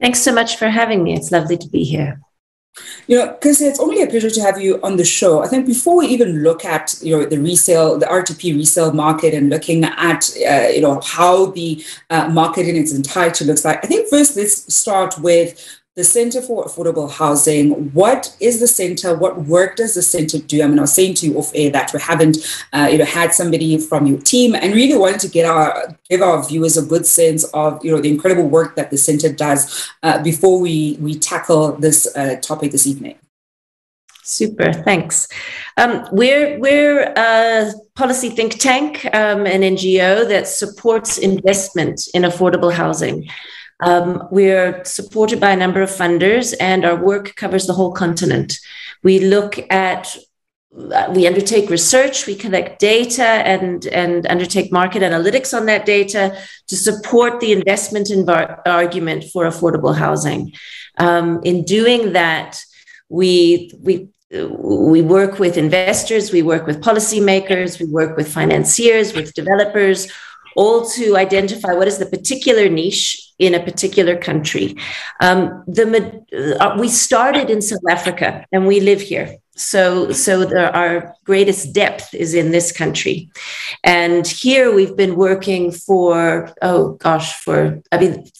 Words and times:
Thanks 0.00 0.20
so 0.20 0.32
much 0.32 0.56
for 0.56 0.68
having 0.68 1.02
me. 1.02 1.14
It's 1.14 1.30
lovely 1.30 1.56
to 1.56 1.68
be 1.68 1.84
here. 1.84 2.20
You 3.06 3.18
know, 3.18 3.32
because 3.32 3.60
it's 3.60 3.78
only 3.78 4.00
a 4.02 4.06
pleasure 4.06 4.30
to 4.30 4.40
have 4.40 4.58
you 4.58 4.80
on 4.82 4.96
the 4.96 5.04
show. 5.04 5.42
I 5.42 5.46
think 5.48 5.66
before 5.66 5.98
we 5.98 6.06
even 6.06 6.42
look 6.42 6.64
at 6.64 6.98
you 7.02 7.16
know 7.16 7.26
the 7.26 7.38
resale, 7.38 7.98
the 7.98 8.06
RDP 8.06 8.56
resale 8.56 8.92
market, 8.92 9.34
and 9.34 9.50
looking 9.50 9.84
at 9.84 10.30
uh, 10.48 10.68
you 10.68 10.80
know 10.80 11.00
how 11.04 11.46
the 11.46 11.84
uh, 12.08 12.28
market 12.30 12.66
in 12.66 12.76
its 12.76 12.94
entirety 12.94 13.44
looks 13.44 13.64
like, 13.64 13.84
I 13.84 13.88
think 13.88 14.08
first 14.08 14.36
let's 14.36 14.74
start 14.74 15.18
with 15.18 15.81
the 15.94 16.04
Center 16.04 16.40
for 16.40 16.64
Affordable 16.64 17.10
Housing. 17.10 17.92
What 17.92 18.34
is 18.40 18.60
the 18.60 18.66
center? 18.66 19.14
What 19.14 19.42
work 19.42 19.76
does 19.76 19.94
the 19.94 20.02
center 20.02 20.38
do? 20.38 20.62
I 20.62 20.66
mean, 20.66 20.78
I 20.78 20.82
was 20.82 20.94
saying 20.94 21.14
to 21.14 21.26
you 21.26 21.36
off 21.36 21.52
air 21.54 21.70
that 21.70 21.92
we 21.92 22.00
haven't, 22.00 22.38
uh, 22.72 22.88
you 22.90 22.96
know, 22.96 23.04
had 23.04 23.34
somebody 23.34 23.76
from 23.76 24.06
your 24.06 24.18
team, 24.18 24.54
and 24.54 24.74
really 24.74 24.96
wanted 24.96 25.20
to 25.20 25.28
get 25.28 25.44
our 25.44 25.94
give 26.08 26.22
our 26.22 26.42
viewers 26.42 26.78
a 26.78 26.82
good 26.82 27.04
sense 27.04 27.44
of, 27.52 27.84
you 27.84 27.90
know, 27.90 28.00
the 28.00 28.08
incredible 28.08 28.48
work 28.48 28.74
that 28.76 28.90
the 28.90 28.96
center 28.96 29.30
does 29.30 29.90
uh, 30.02 30.22
before 30.22 30.58
we 30.58 30.96
we 31.00 31.14
tackle 31.18 31.72
this 31.72 32.06
uh, 32.16 32.36
topic 32.40 32.72
this 32.72 32.86
evening. 32.86 33.16
Super, 34.24 34.72
thanks. 34.72 35.28
Um, 35.76 36.08
we're 36.10 36.58
we're 36.58 37.12
a 37.16 37.70
policy 37.96 38.30
think 38.30 38.58
tank, 38.58 39.04
um, 39.12 39.46
an 39.46 39.60
NGO 39.60 40.26
that 40.26 40.48
supports 40.48 41.18
investment 41.18 42.08
in 42.14 42.22
affordable 42.22 42.72
housing. 42.72 43.28
Um, 43.82 44.28
we're 44.30 44.84
supported 44.84 45.40
by 45.40 45.50
a 45.50 45.56
number 45.56 45.82
of 45.82 45.90
funders, 45.90 46.54
and 46.60 46.84
our 46.84 46.96
work 46.96 47.34
covers 47.36 47.66
the 47.66 47.72
whole 47.72 47.92
continent. 47.92 48.56
We 49.02 49.18
look 49.18 49.58
at 49.70 50.16
we 51.10 51.26
undertake 51.26 51.68
research, 51.68 52.26
we 52.26 52.34
collect 52.34 52.80
data 52.80 53.22
and, 53.22 53.84
and 53.88 54.26
undertake 54.26 54.72
market 54.72 55.02
analytics 55.02 55.54
on 55.54 55.66
that 55.66 55.84
data 55.84 56.38
to 56.66 56.76
support 56.76 57.40
the 57.40 57.52
investment 57.52 58.08
envar- 58.08 58.60
argument 58.64 59.24
for 59.24 59.44
affordable 59.44 59.94
housing. 59.94 60.52
Um, 60.96 61.42
in 61.44 61.64
doing 61.64 62.14
that, 62.14 62.58
we, 63.10 63.70
we, 63.80 64.08
we 64.30 65.02
work 65.02 65.38
with 65.38 65.58
investors, 65.58 66.32
we 66.32 66.40
work 66.40 66.66
with 66.66 66.80
policymakers, 66.80 67.78
we 67.78 67.86
work 67.86 68.16
with 68.16 68.32
financiers, 68.32 69.12
with 69.12 69.34
developers, 69.34 70.10
all 70.56 70.86
to 70.90 71.16
identify 71.16 71.72
what 71.72 71.88
is 71.88 71.98
the 71.98 72.06
particular 72.06 72.68
niche 72.68 73.32
in 73.38 73.54
a 73.54 73.62
particular 73.62 74.16
country. 74.16 74.76
Um, 75.20 75.64
the, 75.66 76.56
uh, 76.60 76.76
we 76.78 76.88
started 76.88 77.50
in 77.50 77.60
South 77.60 77.86
Africa 77.90 78.46
and 78.52 78.66
we 78.66 78.80
live 78.80 79.00
here. 79.00 79.36
So, 79.54 80.12
so 80.12 80.56
our 80.58 81.14
greatest 81.24 81.74
depth 81.74 82.14
is 82.14 82.34
in 82.34 82.52
this 82.52 82.72
country. 82.72 83.30
And 83.84 84.26
here 84.26 84.74
we've 84.74 84.96
been 84.96 85.16
working 85.16 85.72
for, 85.72 86.50
oh 86.62 86.92
gosh, 86.94 87.42
for, 87.42 87.82
I 87.90 87.98
mean, 87.98 88.30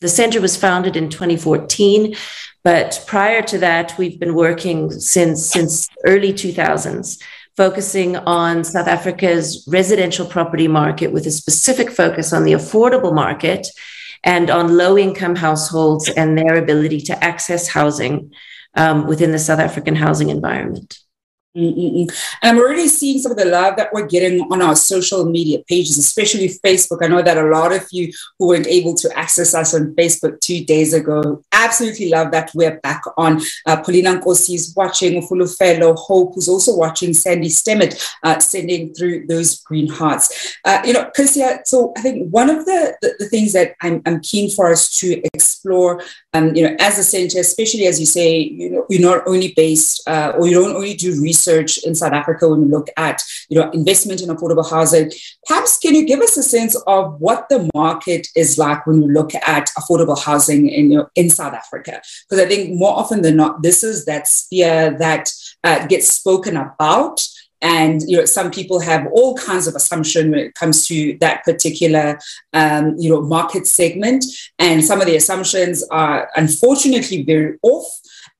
the 0.00 0.08
center 0.08 0.40
was 0.40 0.56
founded 0.56 0.96
in 0.96 1.08
2014, 1.10 2.14
but 2.62 3.02
prior 3.06 3.42
to 3.42 3.58
that, 3.58 3.96
we've 3.98 4.20
been 4.20 4.34
working 4.34 4.90
since, 4.90 5.46
since 5.46 5.88
early 6.04 6.32
2000s 6.32 7.22
focusing 7.60 8.16
on 8.16 8.64
South 8.64 8.88
Africa's 8.88 9.66
residential 9.68 10.24
property 10.24 10.66
market 10.66 11.12
with 11.12 11.26
a 11.26 11.30
specific 11.30 11.90
focus 11.90 12.32
on 12.32 12.44
the 12.44 12.52
affordable 12.52 13.14
market 13.14 13.66
and 14.24 14.48
on 14.48 14.78
low 14.78 14.96
income 14.96 15.36
households 15.36 16.08
and 16.08 16.38
their 16.38 16.54
ability 16.54 17.02
to 17.02 17.22
access 17.22 17.68
housing 17.68 18.32
um, 18.76 19.06
within 19.06 19.30
the 19.30 19.38
South 19.38 19.58
African 19.58 19.94
housing 19.94 20.30
environment. 20.30 21.00
Mm-mm-mm. 21.56 22.08
And 22.42 22.58
I'm 22.58 22.58
already 22.58 22.86
seeing 22.86 23.18
some 23.18 23.32
of 23.32 23.38
the 23.38 23.44
love 23.44 23.74
that 23.76 23.92
we're 23.92 24.06
getting 24.06 24.40
on 24.52 24.62
our 24.62 24.76
social 24.76 25.24
media 25.24 25.58
pages, 25.66 25.98
especially 25.98 26.48
Facebook. 26.48 27.02
I 27.02 27.08
know 27.08 27.22
that 27.22 27.36
a 27.36 27.42
lot 27.42 27.72
of 27.72 27.88
you 27.90 28.12
who 28.38 28.48
weren't 28.48 28.68
able 28.68 28.94
to 28.94 29.18
access 29.18 29.52
us 29.52 29.74
on 29.74 29.94
Facebook 29.96 30.40
two 30.40 30.64
days 30.64 30.94
ago 30.94 31.42
absolutely 31.50 32.08
love 32.08 32.30
that 32.30 32.52
we're 32.54 32.78
back 32.80 33.02
on. 33.16 33.40
Uh, 33.66 33.82
Paulina 33.82 34.20
Nkosi 34.20 34.54
is 34.54 34.72
watching, 34.76 35.20
Fellow 35.20 35.94
Hope, 35.94 36.34
who's 36.34 36.48
also 36.48 36.76
watching, 36.76 37.12
Sandy 37.14 37.48
Stemmet 37.48 38.00
uh, 38.22 38.38
sending 38.38 38.94
through 38.94 39.26
those 39.26 39.60
green 39.62 39.88
hearts. 39.88 40.56
Uh, 40.64 40.80
you 40.84 40.92
know, 40.92 41.10
Kecia, 41.16 41.60
so 41.66 41.92
I 41.96 42.02
think 42.02 42.30
one 42.30 42.48
of 42.48 42.64
the, 42.64 42.96
the, 43.02 43.14
the 43.18 43.28
things 43.28 43.52
that 43.54 43.74
I'm, 43.82 44.02
I'm, 44.06 44.20
keen 44.20 44.50
for 44.50 44.70
us 44.70 44.94
to 44.98 45.20
explore, 45.34 46.02
um, 46.34 46.54
you 46.54 46.62
know, 46.62 46.76
as 46.78 46.98
a 46.98 47.02
center, 47.02 47.40
especially 47.40 47.86
as 47.86 47.98
you 47.98 48.06
say, 48.06 48.38
you 48.38 48.70
know, 48.70 48.86
you're 48.88 49.00
not 49.00 49.26
only 49.26 49.52
based 49.56 50.06
uh, 50.08 50.32
or 50.38 50.46
you 50.46 50.54
don't 50.54 50.76
only 50.76 50.94
do 50.94 51.20
research 51.20 51.39
research 51.40 51.78
in 51.84 51.94
South 51.94 52.12
Africa 52.12 52.48
when 52.48 52.62
we 52.62 52.68
look 52.68 52.88
at 52.96 53.22
you 53.48 53.58
know 53.58 53.70
investment 53.70 54.20
in 54.22 54.28
affordable 54.28 54.68
housing. 54.68 55.10
Perhaps 55.46 55.78
can 55.78 55.94
you 55.94 56.06
give 56.06 56.20
us 56.20 56.36
a 56.36 56.42
sense 56.42 56.76
of 56.86 57.20
what 57.20 57.48
the 57.48 57.68
market 57.74 58.26
is 58.36 58.58
like 58.58 58.86
when 58.86 59.00
we 59.00 59.12
look 59.12 59.34
at 59.34 59.70
affordable 59.78 60.18
housing 60.18 60.68
in 60.68 60.90
you 60.90 60.98
know, 60.98 61.08
in 61.14 61.30
South 61.30 61.54
Africa? 61.54 62.00
Because 62.28 62.44
I 62.44 62.48
think 62.48 62.78
more 62.78 62.96
often 62.96 63.22
than 63.22 63.36
not, 63.36 63.62
this 63.62 63.82
is 63.82 64.04
that 64.04 64.28
sphere 64.28 64.96
that 64.98 65.30
uh, 65.64 65.86
gets 65.86 66.08
spoken 66.08 66.56
about 66.56 67.20
and 67.62 68.00
you 68.08 68.16
know 68.16 68.24
some 68.24 68.50
people 68.50 68.80
have 68.80 69.06
all 69.12 69.36
kinds 69.36 69.66
of 69.66 69.74
assumption 69.74 70.30
when 70.30 70.40
it 70.40 70.54
comes 70.54 70.86
to 70.86 71.16
that 71.20 71.44
particular 71.44 72.18
um, 72.54 72.94
you 72.98 73.10
know 73.10 73.20
market 73.20 73.66
segment 73.66 74.24
and 74.58 74.82
some 74.82 75.00
of 75.00 75.06
the 75.06 75.16
assumptions 75.16 75.86
are 75.90 76.30
unfortunately 76.36 77.22
very 77.22 77.58
off 77.62 77.84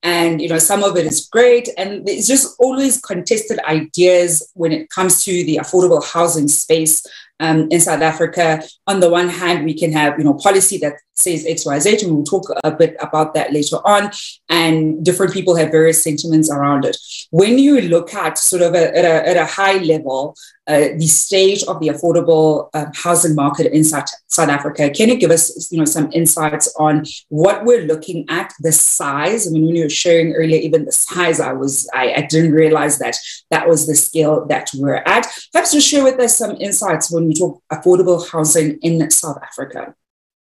and 0.03 0.41
you 0.41 0.49
know 0.49 0.57
some 0.57 0.83
of 0.83 0.97
it 0.97 1.05
is 1.05 1.27
great. 1.27 1.69
And 1.77 2.07
it's 2.07 2.27
just 2.27 2.55
always 2.59 2.99
contested 3.01 3.59
ideas 3.65 4.51
when 4.53 4.71
it 4.71 4.89
comes 4.89 5.23
to 5.25 5.31
the 5.31 5.57
affordable 5.57 6.03
housing 6.03 6.47
space 6.47 7.05
um, 7.41 7.67
in 7.71 7.81
South 7.81 8.01
Africa. 8.01 8.63
On 8.87 9.01
the 9.01 9.09
one 9.09 9.27
hand, 9.27 9.65
we 9.65 9.73
can 9.73 9.91
have 9.91 10.17
you 10.17 10.23
know 10.23 10.35
policy 10.35 10.77
that 10.77 10.93
says 11.15 11.45
X, 11.45 11.65
Y, 11.65 11.79
Z, 11.79 11.99
and 12.03 12.15
we'll 12.15 12.23
talk 12.23 12.45
a 12.63 12.71
bit 12.71 12.95
about 12.99 13.33
that 13.33 13.53
later 13.53 13.77
on. 13.85 14.11
And 14.49 15.03
different 15.03 15.33
people 15.33 15.55
have 15.55 15.71
various 15.71 16.03
sentiments 16.03 16.49
around 16.49 16.85
it. 16.85 16.97
When 17.29 17.59
you 17.59 17.81
look 17.81 18.13
at 18.13 18.37
sort 18.37 18.61
of 18.61 18.73
a, 18.73 18.97
at, 18.97 19.05
a, 19.05 19.29
at 19.29 19.37
a 19.37 19.45
high 19.45 19.77
level, 19.77 20.35
uh, 20.67 20.89
the 20.97 21.07
stage 21.07 21.63
of 21.63 21.79
the 21.79 21.87
affordable 21.87 22.69
uh, 22.73 22.85
housing 22.93 23.35
market 23.35 23.71
in 23.73 23.83
South, 23.83 24.05
South 24.27 24.49
Africa, 24.49 24.89
can 24.89 25.09
you 25.09 25.17
give 25.17 25.31
us 25.31 25.71
you 25.71 25.77
know 25.77 25.85
some 25.85 26.09
insights 26.13 26.73
on 26.79 27.03
what 27.29 27.65
we're 27.65 27.85
looking 27.85 28.25
at, 28.29 28.53
the 28.59 28.71
size? 28.71 29.47
I 29.47 29.51
mean, 29.51 29.65
when 29.65 29.75
you 29.75 29.83
were 29.83 29.89
sharing 29.89 30.33
earlier, 30.33 30.59
even 30.61 30.85
the 30.85 30.91
size, 30.91 31.39
I 31.39 31.53
was 31.53 31.89
I, 31.93 32.13
I 32.13 32.21
didn't 32.21 32.53
realize 32.53 32.99
that 32.99 33.17
that 33.49 33.67
was 33.67 33.87
the 33.87 33.95
scale 33.95 34.45
that 34.47 34.69
we're 34.75 35.03
at. 35.05 35.27
Perhaps 35.51 35.71
to 35.71 35.81
share 35.81 36.03
with 36.03 36.19
us 36.19 36.37
some 36.37 36.55
insights 36.57 37.11
when 37.11 37.27
we 37.31 37.39
talk 37.39 37.61
affordable 37.71 38.19
housing 38.29 38.77
in 38.81 39.09
South 39.09 39.37
Africa. 39.41 39.95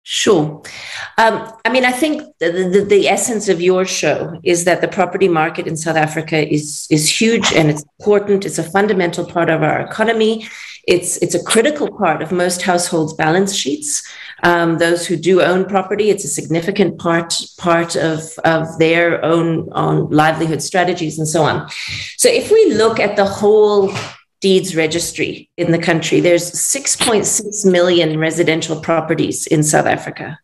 Sure. 0.09 0.63
Um, 1.17 1.51
I 1.65 1.69
mean, 1.69 1.83
I 1.83 1.91
think 1.91 2.21
the, 2.39 2.49
the, 2.49 2.85
the, 2.87 3.09
essence 3.09 3.49
of 3.49 3.59
your 3.59 3.83
show 3.83 4.39
is 4.41 4.63
that 4.63 4.79
the 4.79 4.87
property 4.87 5.27
market 5.27 5.67
in 5.67 5.75
South 5.75 5.97
Africa 5.97 6.47
is, 6.49 6.87
is 6.89 7.09
huge 7.09 7.51
and 7.51 7.69
it's 7.69 7.83
important. 7.99 8.45
It's 8.45 8.57
a 8.57 8.63
fundamental 8.63 9.25
part 9.25 9.49
of 9.49 9.63
our 9.63 9.81
economy. 9.81 10.47
It's, 10.87 11.17
it's 11.17 11.35
a 11.35 11.43
critical 11.43 11.91
part 11.91 12.21
of 12.21 12.31
most 12.31 12.61
households' 12.61 13.15
balance 13.15 13.53
sheets. 13.53 14.01
Um, 14.43 14.77
those 14.77 15.05
who 15.05 15.17
do 15.17 15.41
own 15.41 15.65
property, 15.65 16.09
it's 16.09 16.23
a 16.23 16.29
significant 16.29 16.99
part, 16.99 17.33
part 17.57 17.97
of, 17.97 18.21
of 18.45 18.79
their 18.79 19.21
own, 19.25 19.67
own 19.73 20.09
livelihood 20.09 20.61
strategies 20.61 21.19
and 21.19 21.27
so 21.27 21.43
on. 21.43 21.69
So 22.15 22.29
if 22.29 22.49
we 22.49 22.73
look 22.75 23.01
at 23.01 23.17
the 23.17 23.25
whole 23.25 23.91
deeds 24.39 24.75
registry 24.75 25.49
in 25.57 25.71
the 25.71 25.79
country. 25.79 26.19
There's 26.19 26.51
6.6 26.51 27.69
million 27.69 28.19
residential 28.19 28.79
properties 28.79 29.47
in 29.47 29.63
South 29.63 29.85
Africa. 29.85 30.39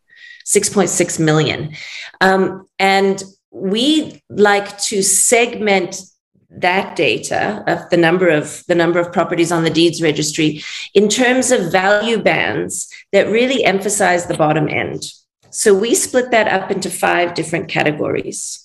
6.6 0.46 1.20
million. 1.20 1.74
Um, 2.22 2.68
and 2.80 3.24
we 3.52 4.22
like 4.30 4.78
to 4.80 5.02
segment 5.04 6.02
that 6.50 6.96
data 6.96 7.64
of 7.68 7.90
the 7.90 7.98
number 7.98 8.30
of 8.30 8.64
the 8.68 8.76
number 8.76 9.00
of 9.00 9.12
properties 9.12 9.52
on 9.52 9.64
the 9.64 9.70
deeds 9.70 10.02
registry 10.02 10.62
in 10.94 11.10
terms 11.10 11.52
of 11.52 11.72
value 11.72 12.22
bands 12.22 12.88
that 13.12 13.28
really 13.28 13.64
emphasize 13.64 14.26
the 14.26 14.38
bottom 14.38 14.70
end. 14.70 15.12
So 15.50 15.74
we 15.74 15.96
split 15.96 16.32
that 16.32 16.48
up 16.48 16.72
into 16.72 16.90
five 16.90 17.34
different 17.34 17.70
categories. 17.70 18.60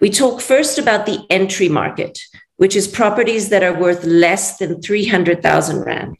We 0.00 0.10
talk 0.10 0.40
first 0.40 0.78
about 0.78 1.06
the 1.06 1.26
entry 1.30 1.68
market, 1.68 2.18
which 2.56 2.76
is 2.76 2.86
properties 2.86 3.48
that 3.48 3.62
are 3.62 3.78
worth 3.78 4.04
less 4.04 4.58
than 4.58 4.80
300,000 4.80 5.84
Rand. 5.84 6.18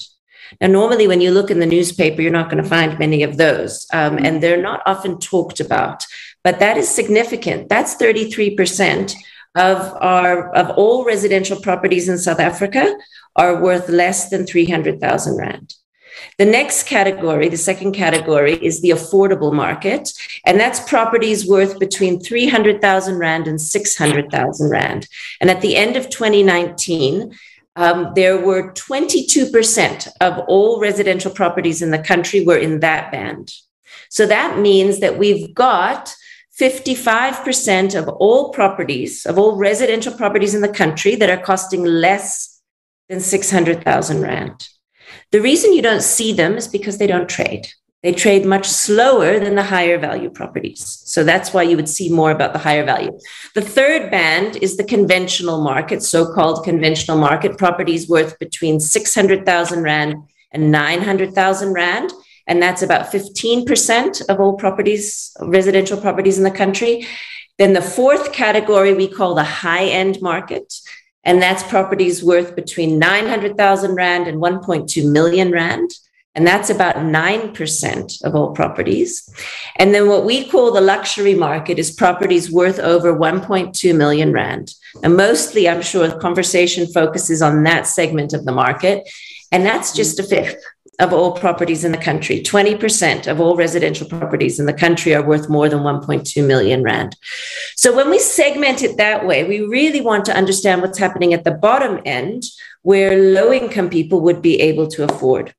Now, 0.61 0.69
normally 0.69 1.07
when 1.07 1.21
you 1.21 1.31
look 1.31 1.51
in 1.51 1.61
the 1.61 1.67
newspaper, 1.67 2.23
you're 2.23 2.31
not 2.31 2.51
going 2.51 2.63
to 2.63 2.69
find 2.69 2.99
many 2.99 3.23
of 3.23 3.37
those, 3.37 3.87
um, 3.93 4.19
and 4.19 4.43
they're 4.43 4.61
not 4.61 4.83
often 4.87 5.19
talked 5.19 5.61
about. 5.61 6.05
But 6.43 6.59
that 6.61 6.77
is 6.77 6.89
significant. 6.89 7.69
That's 7.69 7.97
33% 7.97 9.15
of 9.57 9.79
our 10.01 10.55
of 10.55 10.71
all 10.77 11.05
residential 11.05 11.61
properties 11.61 12.09
in 12.09 12.19
South 12.19 12.41
Africa 12.41 12.97
are 13.37 13.63
worth 13.63 13.89
less 13.89 14.29
than 14.29 14.47
300,000 14.47 15.37
Rand. 15.37 15.75
The 16.39 16.45
next 16.45 16.85
category, 16.85 17.49
the 17.49 17.57
second 17.57 17.93
category, 17.93 18.55
is 18.55 18.81
the 18.81 18.91
affordable 18.91 19.53
market. 19.53 20.13
And 20.45 20.59
that's 20.59 20.81
properties 20.89 21.47
worth 21.47 21.79
between 21.79 22.21
300,000 22.21 23.19
Rand 23.19 23.47
and 23.47 23.61
600,000 23.61 24.71
Rand. 24.71 25.09
And 25.41 25.51
at 25.51 25.61
the 25.61 25.77
end 25.77 25.97
of 25.97 26.11
2019, 26.11 27.35
um, 27.77 28.13
there 28.15 28.39
were 28.39 28.73
22% 28.73 30.09
of 30.21 30.39
all 30.47 30.81
residential 30.81 31.31
properties 31.31 31.83
in 31.83 31.91
the 31.91 31.99
country 31.99 32.45
were 32.45 32.59
in 32.59 32.81
that 32.81 33.11
band. 33.11 33.53
So 34.11 34.27
that 34.27 34.59
means 34.59 35.01
that 35.01 35.19
we've 35.19 35.53
got 35.55 36.15
55% 36.61 37.99
of 37.99 38.09
all 38.09 38.53
properties, 38.53 39.27
of 39.27 39.39
all 39.39 39.57
residential 39.57 40.13
properties 40.13 40.55
in 40.55 40.61
the 40.61 40.69
country 40.69 41.17
that 41.17 41.31
are 41.31 41.43
costing 41.43 41.83
less 41.85 42.61
than 43.09 43.19
600,000 43.19 44.23
Rand. 44.23 44.69
The 45.35 45.41
reason 45.41 45.73
you 45.73 45.83
don't 45.83 46.01
see 46.01 46.33
them 46.33 46.57
is 46.57 46.69
because 46.69 46.99
they 46.99 47.09
don't 47.09 47.29
trade. 47.29 47.67
They 48.05 48.13
trade 48.13 48.47
much 48.47 48.69
slower 48.69 49.41
than 49.41 49.57
the 49.57 49.65
higher 49.65 49.99
value 49.99 50.31
properties. 50.31 51.03
So 51.07 51.25
that's 51.25 51.53
why 51.53 51.65
you 51.65 51.75
would 51.75 51.89
see 51.89 52.09
more 52.09 52.31
about 52.31 52.53
the 52.53 52.61
higher 52.61 52.85
value. 52.85 53.19
The 53.57 53.61
third 53.61 54.13
band 54.13 54.55
is 54.59 54.77
the 54.77 54.85
conventional 54.85 55.61
market, 55.61 56.05
so 56.05 56.33
called 56.33 56.65
conventional 56.65 57.19
market 57.19 57.59
properties 57.59 58.09
worth 58.09 58.39
between 58.39 58.79
600,000 58.79 59.83
Rand 59.83 60.15
and 60.53 60.71
900,000 60.71 61.73
Rand. 61.73 62.13
And 62.47 62.63
that's 62.63 62.83
about 62.83 63.11
15% 63.11 64.29
of 64.29 64.39
all 64.39 64.53
properties, 64.53 65.37
residential 65.41 66.01
properties 66.01 66.39
in 66.39 66.45
the 66.45 66.53
country. 66.53 67.09
Then 67.59 67.73
the 67.73 67.83
fourth 67.83 68.33
category 68.33 68.95
we 68.95 69.09
call 69.09 69.35
the 69.35 69.43
high 69.43 69.87
end 69.87 70.23
market. 70.23 70.73
And 71.25 71.41
that's 71.41 71.63
properties 71.63 72.23
worth 72.23 72.55
between 72.55 72.99
900,000 72.99 73.95
Rand 73.95 74.29
and 74.29 74.41
1.2 74.41 75.11
million 75.11 75.51
Rand. 75.51 75.91
And 76.37 76.47
that's 76.47 76.69
about 76.69 76.97
9% 76.97 78.25
of 78.25 78.35
all 78.35 78.53
properties. 78.53 79.33
And 79.77 79.95
then 79.95 80.09
what 80.09 80.25
we 80.25 80.49
call 80.49 80.73
the 80.73 80.81
luxury 80.81 81.35
market 81.35 81.79
is 81.79 81.93
properties 81.93 82.51
worth 82.51 82.81
over 82.81 83.17
1.2 83.17 83.97
million 83.97 84.33
Rand. 84.33 84.75
And 85.03 85.17
mostly, 85.17 85.69
I'm 85.69 85.83
sure 85.83 86.09
the 86.09 86.19
conversation 86.19 86.87
focuses 86.89 87.41
on 87.41 87.63
that 87.65 87.87
segment 87.87 88.33
of 88.33 88.45
the 88.45 88.53
market. 88.53 89.09
And 89.53 89.65
that's 89.65 89.93
just 89.93 90.19
a 90.19 90.25
fifth 90.25 90.61
of 91.01 91.13
all 91.13 91.33
properties 91.33 91.85
in 91.85 91.93
the 91.93 91.99
country. 91.99 92.41
20% 92.41 93.27
of 93.27 93.41
all 93.41 93.57
residential 93.57 94.09
properties 94.09 94.61
in 94.61 94.67
the 94.67 94.73
country 94.73 95.15
are 95.15 95.27
worth 95.27 95.49
more 95.49 95.69
than 95.69 95.81
1.2 95.81 96.47
million 96.47 96.83
Rand. 96.83 97.17
So 97.77 97.95
when 97.95 98.11
we 98.11 98.19
segment 98.19 98.83
it 98.83 98.97
that 98.97 99.27
way, 99.27 99.45
we 99.45 99.61
really 99.61 100.01
want 100.01 100.25
to 100.27 100.37
understand 100.37 100.83
what's 100.83 100.99
happening 100.99 101.35
at 101.35 101.45
the 101.45 101.51
bottom 101.51 102.01
end 102.05 102.45
where 102.83 103.19
low 103.19 103.53
income 103.53 103.91
people 103.91 104.21
would 104.21 104.41
be 104.41 104.61
able 104.61 104.87
to 104.89 105.05
afford. 105.05 105.55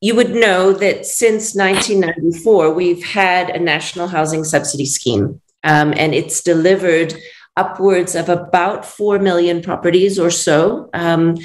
You 0.00 0.14
would 0.14 0.34
know 0.34 0.72
that 0.72 1.06
since 1.06 1.54
1994, 1.54 2.72
we've 2.72 3.04
had 3.04 3.50
a 3.50 3.58
national 3.58 4.08
housing 4.08 4.44
subsidy 4.44 4.86
scheme, 4.86 5.40
um, 5.62 5.94
and 5.96 6.14
it's 6.14 6.42
delivered 6.42 7.14
upwards 7.56 8.14
of 8.14 8.28
about 8.28 8.84
4 8.84 9.18
million 9.18 9.62
properties 9.62 10.18
or 10.18 10.30
so. 10.30 10.90
Um, 10.92 11.36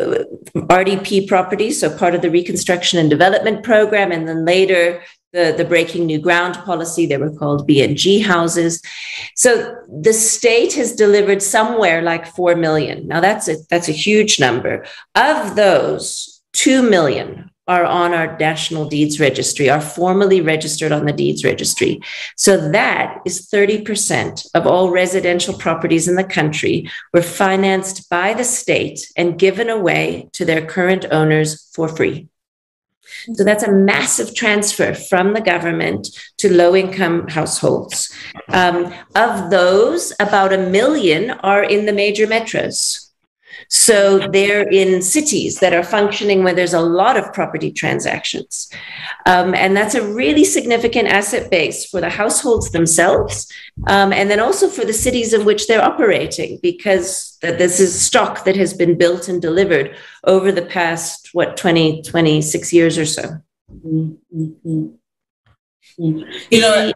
RDP 0.00 1.28
properties, 1.28 1.80
so 1.80 1.96
part 1.96 2.14
of 2.14 2.22
the 2.22 2.30
reconstruction 2.30 2.98
and 2.98 3.10
development 3.10 3.62
program, 3.62 4.10
and 4.12 4.26
then 4.26 4.44
later 4.44 5.02
the, 5.32 5.54
the 5.56 5.64
breaking 5.64 6.06
new 6.06 6.18
ground 6.18 6.54
policy, 6.56 7.06
they 7.06 7.16
were 7.16 7.30
called 7.30 7.68
BNG 7.68 8.22
houses. 8.24 8.82
So 9.36 9.76
the 9.88 10.12
state 10.12 10.74
has 10.74 10.94
delivered 10.94 11.42
somewhere 11.42 12.02
like 12.02 12.26
4 12.26 12.54
million. 12.56 13.08
Now 13.08 13.20
that's 13.20 13.48
a, 13.48 13.56
that's 13.70 13.88
a 13.88 13.92
huge 13.92 14.38
number. 14.40 14.84
Of 15.14 15.56
those, 15.56 16.42
2 16.54 16.82
million 16.82 17.51
are 17.68 17.84
on 17.84 18.12
our 18.12 18.36
national 18.38 18.88
deeds 18.88 19.20
registry, 19.20 19.70
are 19.70 19.80
formally 19.80 20.40
registered 20.40 20.90
on 20.90 21.06
the 21.06 21.12
deeds 21.12 21.44
registry. 21.44 22.00
So 22.36 22.70
that 22.70 23.20
is 23.24 23.48
30% 23.48 24.46
of 24.54 24.66
all 24.66 24.90
residential 24.90 25.54
properties 25.54 26.08
in 26.08 26.16
the 26.16 26.24
country 26.24 26.90
were 27.12 27.22
financed 27.22 28.10
by 28.10 28.34
the 28.34 28.44
state 28.44 29.00
and 29.16 29.38
given 29.38 29.68
away 29.68 30.28
to 30.32 30.44
their 30.44 30.66
current 30.66 31.06
owners 31.10 31.70
for 31.72 31.88
free. 31.88 32.28
So 33.34 33.44
that's 33.44 33.62
a 33.62 33.70
massive 33.70 34.34
transfer 34.34 34.94
from 34.94 35.32
the 35.32 35.40
government 35.40 36.08
to 36.38 36.52
low 36.52 36.74
income 36.74 37.28
households. 37.28 38.12
Um, 38.48 38.92
of 39.14 39.50
those, 39.50 40.12
about 40.18 40.52
a 40.52 40.58
million 40.58 41.30
are 41.30 41.62
in 41.62 41.86
the 41.86 41.92
major 41.92 42.26
metros. 42.26 43.11
So 43.68 44.18
they're 44.18 44.68
in 44.68 45.02
cities 45.02 45.60
that 45.60 45.72
are 45.72 45.82
functioning 45.82 46.42
where 46.42 46.54
there's 46.54 46.74
a 46.74 46.80
lot 46.80 47.16
of 47.16 47.32
property 47.32 47.72
transactions. 47.72 48.70
Um, 49.26 49.54
and 49.54 49.76
that's 49.76 49.94
a 49.94 50.06
really 50.06 50.44
significant 50.44 51.08
asset 51.08 51.50
base 51.50 51.84
for 51.84 52.00
the 52.00 52.10
households 52.10 52.70
themselves, 52.70 53.50
um, 53.86 54.12
and 54.12 54.30
then 54.30 54.40
also 54.40 54.68
for 54.68 54.84
the 54.84 54.92
cities 54.92 55.32
in 55.32 55.44
which 55.44 55.66
they're 55.66 55.84
operating, 55.84 56.58
because 56.62 57.38
this 57.42 57.80
is 57.80 57.98
stock 58.00 58.44
that 58.44 58.56
has 58.56 58.74
been 58.74 58.98
built 58.98 59.28
and 59.28 59.40
delivered 59.40 59.96
over 60.24 60.52
the 60.52 60.62
past, 60.62 61.30
what, 61.32 61.56
20, 61.56 62.02
26 62.02 62.72
years 62.72 62.98
or 62.98 63.06
so. 63.06 63.40
Mm-hmm. 63.86 64.86
You 65.98 66.60
know, 66.60 66.92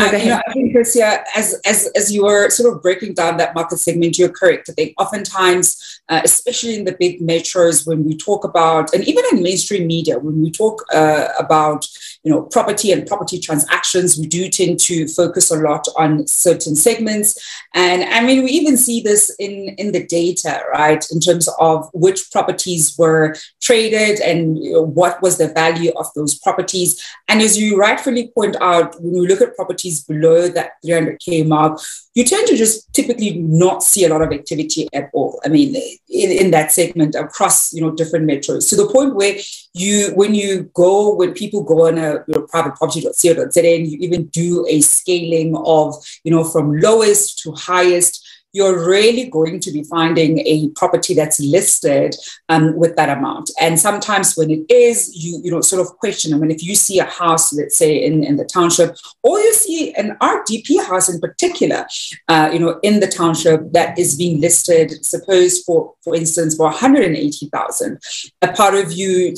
uh, 0.00 0.16
you 0.16 0.28
know, 0.28 0.40
I 0.46 0.52
think, 0.52 0.74
Kecia, 0.74 1.22
as, 1.34 1.60
as, 1.64 1.90
as 1.94 2.12
you 2.12 2.24
were 2.24 2.50
sort 2.50 2.72
of 2.72 2.82
breaking 2.82 3.14
down 3.14 3.36
that 3.38 3.54
market 3.54 3.78
segment, 3.78 4.18
you're 4.18 4.28
correct. 4.28 4.68
I 4.68 4.72
think 4.72 4.94
oftentimes, 4.98 6.00
uh, 6.08 6.20
especially 6.24 6.76
in 6.76 6.84
the 6.84 6.96
big 6.98 7.20
metros, 7.20 7.86
when 7.86 8.04
we 8.04 8.16
talk 8.16 8.44
about, 8.44 8.92
and 8.94 9.06
even 9.06 9.24
in 9.32 9.42
mainstream 9.42 9.86
media, 9.86 10.18
when 10.18 10.42
we 10.42 10.50
talk 10.50 10.84
uh, 10.92 11.28
about, 11.38 11.86
you 12.28 12.34
know, 12.34 12.42
property 12.42 12.92
and 12.92 13.06
property 13.06 13.40
transactions, 13.40 14.18
we 14.18 14.26
do 14.26 14.50
tend 14.50 14.78
to 14.78 15.08
focus 15.08 15.50
a 15.50 15.56
lot 15.56 15.86
on 15.96 16.26
certain 16.26 16.76
segments. 16.76 17.38
And 17.72 18.04
I 18.04 18.20
mean, 18.22 18.44
we 18.44 18.50
even 18.50 18.76
see 18.76 19.00
this 19.00 19.34
in, 19.38 19.74
in 19.78 19.92
the 19.92 20.04
data, 20.04 20.60
right, 20.70 21.02
in 21.10 21.20
terms 21.20 21.48
of 21.58 21.88
which 21.94 22.30
properties 22.30 22.94
were 22.98 23.34
traded 23.62 24.20
and 24.20 24.62
you 24.62 24.74
know, 24.74 24.82
what 24.82 25.22
was 25.22 25.38
the 25.38 25.48
value 25.48 25.92
of 25.96 26.12
those 26.14 26.38
properties. 26.38 27.02
And 27.28 27.40
as 27.40 27.58
you 27.58 27.78
rightfully 27.78 28.30
point 28.34 28.56
out, 28.60 29.00
when 29.00 29.22
we 29.22 29.26
look 29.26 29.40
at 29.40 29.56
properties 29.56 30.04
below 30.04 30.48
that 30.48 30.72
300K 30.84 31.46
mark, 31.48 31.80
you 32.14 32.24
tend 32.24 32.46
to 32.48 32.56
just 32.56 32.92
typically 32.92 33.38
not 33.38 33.82
see 33.82 34.04
a 34.04 34.08
lot 34.08 34.22
of 34.22 34.32
activity 34.32 34.88
at 34.92 35.08
all. 35.14 35.40
I 35.44 35.48
mean, 35.48 35.76
in, 36.10 36.30
in 36.30 36.50
that 36.50 36.72
segment 36.72 37.14
across, 37.14 37.72
you 37.72 37.80
know, 37.80 37.92
different 37.92 38.28
metros 38.28 38.68
to 38.68 38.76
the 38.76 38.90
point 38.92 39.14
where 39.14 39.36
you, 39.72 40.10
when 40.14 40.34
you 40.34 40.64
go, 40.74 41.14
when 41.14 41.32
people 41.32 41.62
go 41.62 41.86
on 41.86 41.96
a 41.96 42.17
you 42.26 42.34
know, 42.34 42.46
private 42.46 42.76
property.co.za 42.76 43.74
and 43.74 43.86
you 43.86 43.98
even 44.00 44.26
do 44.26 44.66
a 44.68 44.80
scaling 44.80 45.56
of, 45.56 45.94
you 46.24 46.30
know, 46.30 46.44
from 46.44 46.78
lowest 46.80 47.38
to 47.40 47.52
highest, 47.52 48.24
you're 48.52 48.86
really 48.86 49.28
going 49.28 49.60
to 49.60 49.70
be 49.70 49.82
finding 49.84 50.40
a 50.40 50.68
property 50.70 51.14
that's 51.14 51.38
listed 51.38 52.16
um, 52.48 52.74
with 52.76 52.96
that 52.96 53.16
amount. 53.16 53.50
And 53.60 53.78
sometimes 53.78 54.36
when 54.36 54.50
it 54.50 54.64
is, 54.70 55.14
you 55.14 55.40
you 55.44 55.50
know 55.50 55.60
sort 55.60 55.82
of 55.82 55.96
question. 55.98 56.32
I 56.32 56.38
mean, 56.38 56.50
if 56.50 56.62
you 56.64 56.74
see 56.74 56.98
a 56.98 57.04
house, 57.04 57.52
let's 57.52 57.76
say 57.76 58.02
in, 58.04 58.24
in 58.24 58.36
the 58.36 58.44
township, 58.44 58.96
or 59.22 59.38
you 59.38 59.52
see 59.52 59.94
an 59.94 60.16
RDP 60.20 60.84
house 60.86 61.08
in 61.08 61.20
particular, 61.20 61.86
uh, 62.28 62.50
you 62.52 62.58
know, 62.58 62.78
in 62.82 63.00
the 63.00 63.06
township 63.06 63.72
that 63.72 63.98
is 63.98 64.16
being 64.16 64.40
listed, 64.40 65.04
suppose 65.04 65.62
for 65.62 65.94
for 66.02 66.14
instance, 66.14 66.56
for 66.56 66.66
180,000, 66.66 68.00
a 68.42 68.52
part 68.52 68.74
of 68.74 68.92
you 68.92 69.34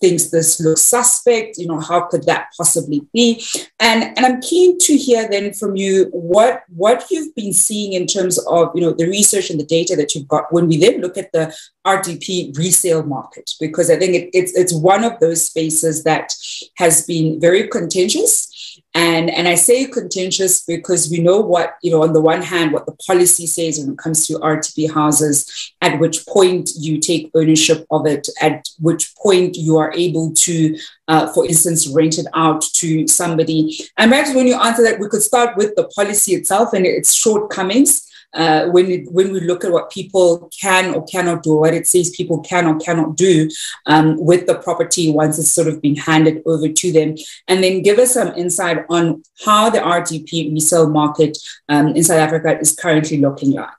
thinks 0.00 0.30
this 0.30 0.60
looks 0.60 0.82
suspect 0.82 1.56
you 1.56 1.66
know 1.66 1.80
how 1.80 2.02
could 2.02 2.24
that 2.24 2.48
possibly 2.56 3.02
be? 3.14 3.42
And 3.78 4.04
and 4.16 4.26
i'm 4.26 4.40
keen 4.42 4.78
to 4.78 4.96
hear 4.96 5.28
then 5.28 5.54
from 5.54 5.76
you 5.76 6.04
what 6.12 6.64
what 6.68 7.06
you've 7.10 7.34
been 7.34 7.52
seeing 7.52 7.94
in 7.94 8.06
terms 8.06 8.38
of 8.46 8.70
you 8.74 8.82
know 8.82 8.92
the 8.92 9.06
research 9.06 9.50
and 9.50 9.58
the 9.58 9.64
data 9.64 9.96
that 9.96 10.14
you've 10.14 10.28
got 10.28 10.52
when 10.52 10.68
we 10.68 10.76
then 10.76 11.00
look 11.00 11.16
at 11.16 11.32
the 11.32 11.54
rdp 11.86 12.56
resale 12.58 13.02
market 13.02 13.50
because 13.58 13.90
i 13.90 13.96
think 13.96 14.14
it, 14.14 14.30
it's 14.34 14.54
it's 14.54 14.74
one 14.74 15.02
of 15.02 15.18
those 15.20 15.46
spaces 15.46 16.04
that 16.04 16.32
has 16.76 17.06
been 17.06 17.40
very 17.40 17.66
contentious 17.68 18.48
and, 18.94 19.30
and 19.30 19.46
I 19.46 19.54
say 19.54 19.86
contentious 19.86 20.64
because 20.64 21.10
we 21.10 21.20
know 21.20 21.40
what, 21.40 21.76
you 21.82 21.90
know, 21.90 22.02
on 22.02 22.12
the 22.12 22.20
one 22.20 22.42
hand, 22.42 22.72
what 22.72 22.86
the 22.86 22.96
policy 23.06 23.46
says 23.46 23.78
when 23.78 23.92
it 23.92 23.98
comes 23.98 24.26
to 24.26 24.34
RDP 24.34 24.92
houses, 24.92 25.72
at 25.80 25.98
which 26.00 26.26
point 26.26 26.70
you 26.76 26.98
take 26.98 27.30
ownership 27.34 27.86
of 27.90 28.06
it, 28.06 28.28
at 28.40 28.68
which 28.78 29.14
point 29.16 29.56
you 29.56 29.78
are 29.78 29.92
able 29.94 30.32
to, 30.32 30.76
uh, 31.08 31.32
for 31.32 31.46
instance, 31.46 31.86
rent 31.88 32.18
it 32.18 32.26
out 32.34 32.62
to 32.62 33.06
somebody. 33.06 33.78
And 33.96 34.10
perhaps 34.10 34.34
when 34.34 34.46
you 34.46 34.54
answer 34.54 34.82
that, 34.82 35.00
we 35.00 35.08
could 35.08 35.22
start 35.22 35.56
with 35.56 35.74
the 35.76 35.88
policy 35.88 36.34
itself 36.34 36.72
and 36.72 36.84
its 36.84 37.12
shortcomings 37.12 38.09
uh, 38.34 38.66
when 38.66 38.90
it, 38.90 39.10
when 39.12 39.32
we 39.32 39.40
look 39.40 39.64
at 39.64 39.72
what 39.72 39.90
people 39.90 40.50
can 40.58 40.94
or 40.94 41.04
cannot 41.06 41.42
do, 41.42 41.56
what 41.56 41.74
it 41.74 41.86
says 41.86 42.10
people 42.10 42.40
can 42.40 42.66
or 42.66 42.78
cannot 42.78 43.16
do 43.16 43.48
um, 43.86 44.16
with 44.24 44.46
the 44.46 44.54
property 44.56 45.10
once 45.10 45.38
it's 45.38 45.50
sort 45.50 45.66
of 45.66 45.82
been 45.82 45.96
handed 45.96 46.42
over 46.46 46.68
to 46.68 46.92
them, 46.92 47.14
and 47.48 47.62
then 47.62 47.82
give 47.82 47.98
us 47.98 48.14
some 48.14 48.28
insight 48.36 48.84
on 48.88 49.22
how 49.44 49.70
the 49.70 49.78
RDP 49.78 50.52
resale 50.52 50.88
market 50.88 51.36
um, 51.68 51.88
in 51.88 52.04
South 52.04 52.18
Africa 52.18 52.58
is 52.60 52.74
currently 52.74 53.18
looking 53.18 53.52
like. 53.52 53.70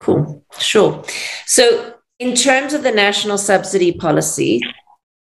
Cool, 0.00 0.44
sure. 0.58 1.02
So, 1.46 1.94
in 2.18 2.34
terms 2.34 2.74
of 2.74 2.82
the 2.82 2.92
national 2.92 3.38
subsidy 3.38 3.92
policy, 3.92 4.62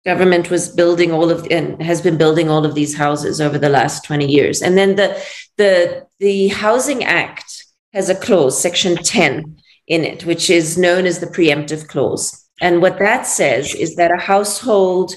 government 0.03 0.49
was 0.49 0.69
building 0.69 1.11
all 1.11 1.29
of 1.29 1.47
and 1.51 1.81
has 1.81 2.01
been 2.01 2.17
building 2.17 2.49
all 2.49 2.65
of 2.65 2.73
these 2.73 2.95
houses 2.97 3.39
over 3.39 3.59
the 3.59 3.69
last 3.69 4.03
20 4.03 4.25
years 4.25 4.61
and 4.61 4.75
then 4.75 4.95
the 4.95 5.23
the 5.57 6.07
the 6.19 6.47
housing 6.47 7.03
act 7.03 7.60
has 7.93 8.09
a 8.09 8.15
clause, 8.15 8.61
section 8.61 8.95
10 8.95 9.57
in 9.87 10.03
it, 10.03 10.25
which 10.25 10.49
is 10.49 10.77
known 10.77 11.05
as 11.05 11.19
the 11.19 11.27
preemptive 11.27 11.87
clause. 11.87 12.45
And 12.61 12.81
what 12.81 12.99
that 12.99 13.25
says 13.25 13.73
is 13.75 13.95
that 13.95 14.11
a 14.11 14.21
household 14.21 15.15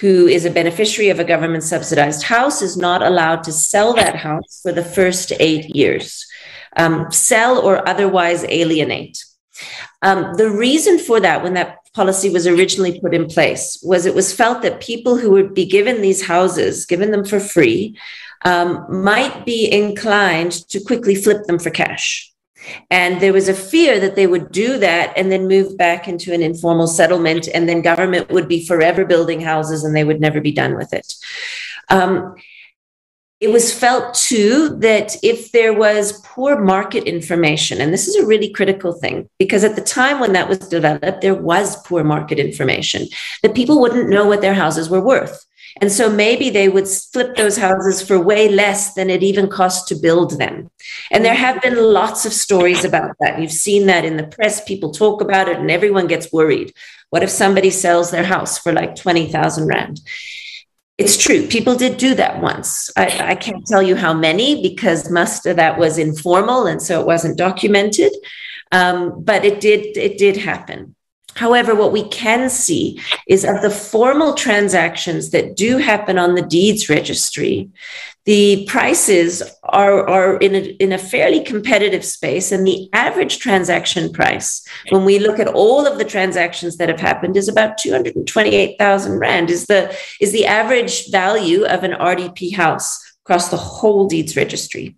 who 0.00 0.26
is 0.26 0.44
a 0.44 0.50
beneficiary 0.50 1.10
of 1.10 1.20
a 1.20 1.24
government 1.24 1.62
subsidized 1.62 2.24
house 2.24 2.62
is 2.62 2.76
not 2.76 3.02
allowed 3.02 3.44
to 3.44 3.52
sell 3.52 3.94
that 3.94 4.16
house 4.16 4.60
for 4.62 4.72
the 4.72 4.84
first 4.84 5.32
eight 5.38 5.74
years, 5.76 6.26
um, 6.76 7.10
sell 7.10 7.58
or 7.58 7.86
otherwise 7.88 8.44
alienate. 8.48 9.22
Um, 10.00 10.34
the 10.34 10.50
reason 10.50 10.98
for 10.98 11.20
that, 11.20 11.42
when 11.42 11.54
that 11.54 11.76
policy 11.94 12.30
was 12.30 12.46
originally 12.46 13.00
put 13.00 13.14
in 13.14 13.26
place, 13.26 13.78
was 13.82 14.06
it 14.06 14.14
was 14.14 14.32
felt 14.32 14.62
that 14.62 14.80
people 14.80 15.16
who 15.16 15.30
would 15.30 15.54
be 15.54 15.66
given 15.66 16.00
these 16.00 16.26
houses, 16.26 16.86
given 16.86 17.10
them 17.10 17.24
for 17.24 17.38
free, 17.38 17.96
um, 18.44 18.86
might 18.88 19.44
be 19.44 19.70
inclined 19.70 20.52
to 20.68 20.80
quickly 20.80 21.14
flip 21.14 21.44
them 21.46 21.58
for 21.58 21.70
cash. 21.70 22.30
And 22.90 23.20
there 23.20 23.32
was 23.32 23.48
a 23.48 23.54
fear 23.54 23.98
that 23.98 24.14
they 24.14 24.26
would 24.26 24.52
do 24.52 24.78
that 24.78 25.12
and 25.16 25.32
then 25.32 25.48
move 25.48 25.76
back 25.76 26.06
into 26.06 26.32
an 26.32 26.42
informal 26.42 26.86
settlement, 26.86 27.48
and 27.52 27.68
then 27.68 27.82
government 27.82 28.30
would 28.30 28.48
be 28.48 28.64
forever 28.64 29.04
building 29.04 29.40
houses 29.40 29.82
and 29.82 29.96
they 29.96 30.04
would 30.04 30.20
never 30.20 30.40
be 30.40 30.52
done 30.52 30.76
with 30.76 30.92
it. 30.92 31.12
Um, 31.88 32.36
it 33.40 33.50
was 33.50 33.76
felt 33.76 34.14
too 34.14 34.76
that 34.78 35.16
if 35.24 35.50
there 35.50 35.76
was 35.76 36.20
poor 36.24 36.60
market 36.60 37.02
information, 37.02 37.80
and 37.80 37.92
this 37.92 38.06
is 38.06 38.14
a 38.14 38.24
really 38.24 38.48
critical 38.48 38.92
thing, 38.92 39.28
because 39.36 39.64
at 39.64 39.74
the 39.74 39.82
time 39.82 40.20
when 40.20 40.32
that 40.34 40.48
was 40.48 40.58
developed, 40.60 41.22
there 41.22 41.34
was 41.34 41.82
poor 41.82 42.04
market 42.04 42.38
information, 42.38 43.08
that 43.42 43.56
people 43.56 43.80
wouldn't 43.80 44.08
know 44.08 44.26
what 44.28 44.42
their 44.42 44.54
houses 44.54 44.88
were 44.88 45.00
worth. 45.00 45.44
And 45.80 45.90
so 45.90 46.10
maybe 46.10 46.50
they 46.50 46.68
would 46.68 46.86
flip 46.86 47.36
those 47.36 47.56
houses 47.56 48.02
for 48.02 48.20
way 48.20 48.48
less 48.48 48.94
than 48.94 49.08
it 49.08 49.22
even 49.22 49.48
cost 49.48 49.88
to 49.88 49.94
build 49.94 50.38
them. 50.38 50.70
And 51.10 51.24
there 51.24 51.34
have 51.34 51.62
been 51.62 51.76
lots 51.76 52.26
of 52.26 52.32
stories 52.32 52.84
about 52.84 53.16
that. 53.20 53.40
You've 53.40 53.52
seen 53.52 53.86
that 53.86 54.04
in 54.04 54.16
the 54.16 54.26
press. 54.26 54.62
People 54.64 54.90
talk 54.90 55.22
about 55.22 55.48
it 55.48 55.58
and 55.58 55.70
everyone 55.70 56.06
gets 56.06 56.32
worried. 56.32 56.74
What 57.10 57.22
if 57.22 57.30
somebody 57.30 57.70
sells 57.70 58.10
their 58.10 58.24
house 58.24 58.58
for 58.58 58.72
like 58.72 58.96
20,000 58.96 59.66
Rand? 59.66 60.00
It's 60.98 61.16
true. 61.16 61.46
People 61.46 61.74
did 61.74 61.96
do 61.96 62.14
that 62.14 62.42
once. 62.42 62.90
I, 62.96 63.30
I, 63.30 63.34
can't 63.34 63.66
tell 63.66 63.82
you 63.82 63.96
how 63.96 64.12
many 64.12 64.62
because 64.62 65.10
most 65.10 65.46
of 65.46 65.56
that 65.56 65.78
was 65.78 65.98
informal 65.98 66.66
and 66.66 66.80
so 66.80 67.00
it 67.00 67.06
wasn't 67.06 67.38
documented. 67.38 68.12
Um, 68.70 69.24
but 69.24 69.44
it 69.44 69.60
did. 69.60 69.96
It 69.96 70.16
did 70.16 70.36
happen. 70.36 70.94
However, 71.34 71.74
what 71.74 71.92
we 71.92 72.08
can 72.08 72.50
see 72.50 73.00
is 73.26 73.44
of 73.44 73.62
the 73.62 73.70
formal 73.70 74.34
transactions 74.34 75.30
that 75.30 75.56
do 75.56 75.78
happen 75.78 76.18
on 76.18 76.34
the 76.34 76.42
deeds 76.42 76.88
registry, 76.88 77.70
the 78.24 78.64
prices 78.66 79.42
are, 79.64 80.08
are 80.08 80.36
in, 80.36 80.54
a, 80.54 80.58
in 80.58 80.92
a 80.92 80.98
fairly 80.98 81.42
competitive 81.42 82.04
space. 82.04 82.52
And 82.52 82.66
the 82.66 82.88
average 82.92 83.38
transaction 83.38 84.12
price, 84.12 84.64
when 84.90 85.04
we 85.04 85.18
look 85.18 85.38
at 85.38 85.48
all 85.48 85.86
of 85.86 85.98
the 85.98 86.04
transactions 86.04 86.76
that 86.76 86.88
have 86.88 87.00
happened, 87.00 87.36
is 87.36 87.48
about 87.48 87.78
228,000 87.78 89.18
Rand, 89.18 89.50
is 89.50 89.66
the, 89.66 89.94
is 90.20 90.32
the 90.32 90.46
average 90.46 91.10
value 91.10 91.64
of 91.64 91.82
an 91.82 91.92
RDP 91.92 92.54
house 92.54 93.00
across 93.24 93.48
the 93.48 93.56
whole 93.56 94.06
deeds 94.06 94.36
registry. 94.36 94.96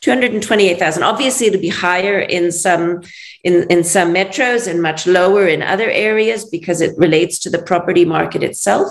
228,000. 0.00 1.02
Obviously, 1.02 1.46
it'll 1.48 1.60
be 1.60 1.68
higher 1.68 2.20
in 2.20 2.52
some 2.52 3.02
in, 3.44 3.66
in 3.70 3.84
some 3.84 4.12
metros 4.12 4.66
and 4.66 4.82
much 4.82 5.06
lower 5.06 5.46
in 5.46 5.62
other 5.62 5.88
areas 5.90 6.44
because 6.44 6.80
it 6.80 6.96
relates 6.98 7.38
to 7.38 7.50
the 7.50 7.62
property 7.62 8.04
market 8.04 8.42
itself. 8.42 8.90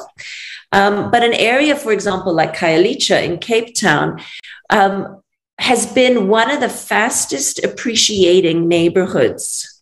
Um, 0.72 1.12
but 1.12 1.24
an 1.24 1.34
area, 1.34 1.76
for 1.76 1.92
example, 1.92 2.34
like 2.34 2.56
Khayelitsha 2.56 3.24
in 3.24 3.40
Cape 3.40 3.76
Town, 3.76 4.22
um, 4.70 5.22
has 5.60 5.92
been 5.92 6.28
one 6.28 6.52
of 6.52 6.60
the 6.60 6.70
fastest 6.70 7.64
appreciating 7.64 8.68
neighborhoods 8.68 9.82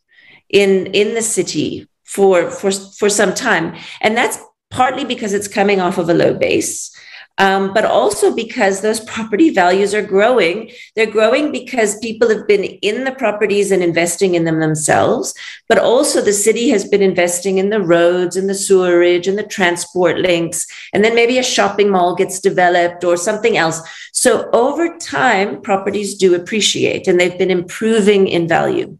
in, 0.49 0.87
in 0.87 1.15
the 1.15 1.21
city 1.21 1.87
for, 2.03 2.49
for, 2.49 2.71
for 2.71 3.09
some 3.09 3.33
time. 3.33 3.75
And 4.01 4.15
that's 4.15 4.37
partly 4.69 5.03
because 5.05 5.33
it's 5.33 5.47
coming 5.47 5.81
off 5.81 5.97
of 5.97 6.09
a 6.09 6.13
low 6.13 6.33
base. 6.33 6.94
Um, 7.37 7.73
but 7.73 7.83
also 7.83 8.33
because 8.33 8.81
those 8.81 9.01
property 9.01 9.49
values 9.49 9.93
are 9.93 10.01
growing. 10.01 10.71
They're 10.95 11.05
growing 11.05 11.51
because 11.51 11.99
people 11.99 12.29
have 12.29 12.47
been 12.47 12.63
in 12.63 13.03
the 13.03 13.11
properties 13.11 13.71
and 13.71 13.83
investing 13.83 14.35
in 14.35 14.45
them 14.45 14.59
themselves, 14.59 15.33
but 15.67 15.77
also 15.77 16.21
the 16.21 16.33
city 16.33 16.69
has 16.69 16.87
been 16.87 17.01
investing 17.01 17.57
in 17.57 17.69
the 17.69 17.81
roads 17.81 18.37
and 18.37 18.49
the 18.49 18.55
sewerage 18.55 19.27
and 19.27 19.37
the 19.37 19.43
transport 19.43 20.17
links. 20.19 20.65
And 20.93 21.03
then 21.03 21.13
maybe 21.13 21.37
a 21.37 21.43
shopping 21.43 21.89
mall 21.89 22.15
gets 22.15 22.39
developed 22.39 23.03
or 23.03 23.17
something 23.17 23.57
else. 23.57 23.81
So 24.13 24.49
over 24.51 24.97
time, 24.97 25.61
properties 25.61 26.17
do 26.17 26.35
appreciate 26.35 27.07
and 27.07 27.19
they've 27.19 27.37
been 27.37 27.51
improving 27.51 28.27
in 28.27 28.47
value. 28.47 28.97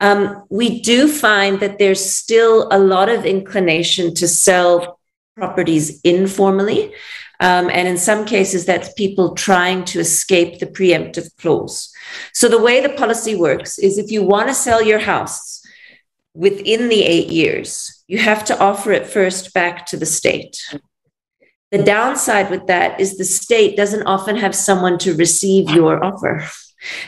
Um, 0.00 0.42
we 0.50 0.80
do 0.80 1.06
find 1.06 1.60
that 1.60 1.78
there's 1.78 2.04
still 2.04 2.66
a 2.72 2.78
lot 2.78 3.08
of 3.08 3.24
inclination 3.24 4.14
to 4.16 4.26
sell 4.26 4.98
properties 5.36 6.00
informally. 6.02 6.92
Um, 7.42 7.70
and 7.70 7.88
in 7.88 7.98
some 7.98 8.24
cases, 8.24 8.64
that's 8.64 8.92
people 8.92 9.34
trying 9.34 9.84
to 9.86 9.98
escape 9.98 10.60
the 10.60 10.66
preemptive 10.66 11.26
clause. 11.38 11.92
So 12.32 12.48
the 12.48 12.62
way 12.62 12.80
the 12.80 12.96
policy 13.02 13.34
works 13.34 13.80
is 13.80 13.98
if 13.98 14.12
you 14.12 14.22
want 14.22 14.48
to 14.48 14.54
sell 14.54 14.80
your 14.80 15.00
house 15.00 15.60
within 16.34 16.88
the 16.88 17.02
eight 17.02 17.30
years, 17.30 18.04
you 18.06 18.18
have 18.18 18.44
to 18.44 18.58
offer 18.60 18.92
it 18.92 19.08
first 19.08 19.52
back 19.54 19.86
to 19.86 19.96
the 19.96 20.06
state. 20.06 20.56
The 21.72 21.82
downside 21.82 22.48
with 22.48 22.68
that 22.68 23.00
is 23.00 23.18
the 23.18 23.24
state 23.24 23.76
doesn't 23.76 24.06
often 24.06 24.36
have 24.36 24.54
someone 24.54 24.96
to 24.98 25.16
receive 25.16 25.68
your 25.70 26.04
offer. 26.04 26.46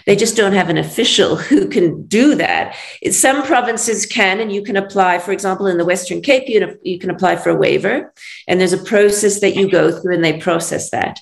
They 0.07 0.17
just 0.17 0.37
don't 0.37 0.53
have 0.53 0.69
an 0.69 0.79
official 0.79 1.37
who 1.49 1.69
can 1.69 2.07
do 2.07 2.35
that. 2.37 2.77
Some 3.11 3.43
provinces 3.43 4.07
can, 4.07 4.41
and 4.41 4.53
you 4.53 4.63
can 4.63 4.77
apply, 4.77 5.19
for 5.19 5.33
example, 5.33 5.67
in 5.67 5.79
the 5.79 5.85
Western 5.85 6.21
Cape, 6.21 6.49
you, 6.49 6.79
you 6.83 6.99
can 6.99 7.11
apply 7.11 7.37
for 7.37 7.51
a 7.51 7.57
waiver, 7.57 8.13
and 8.49 8.61
there's 8.61 8.73
a 8.73 8.83
process 8.85 9.41
that 9.41 9.57
you 9.57 9.71
go 9.71 9.91
through 9.91 10.15
and 10.15 10.25
they 10.25 10.39
process 10.39 10.91
that. 10.91 11.21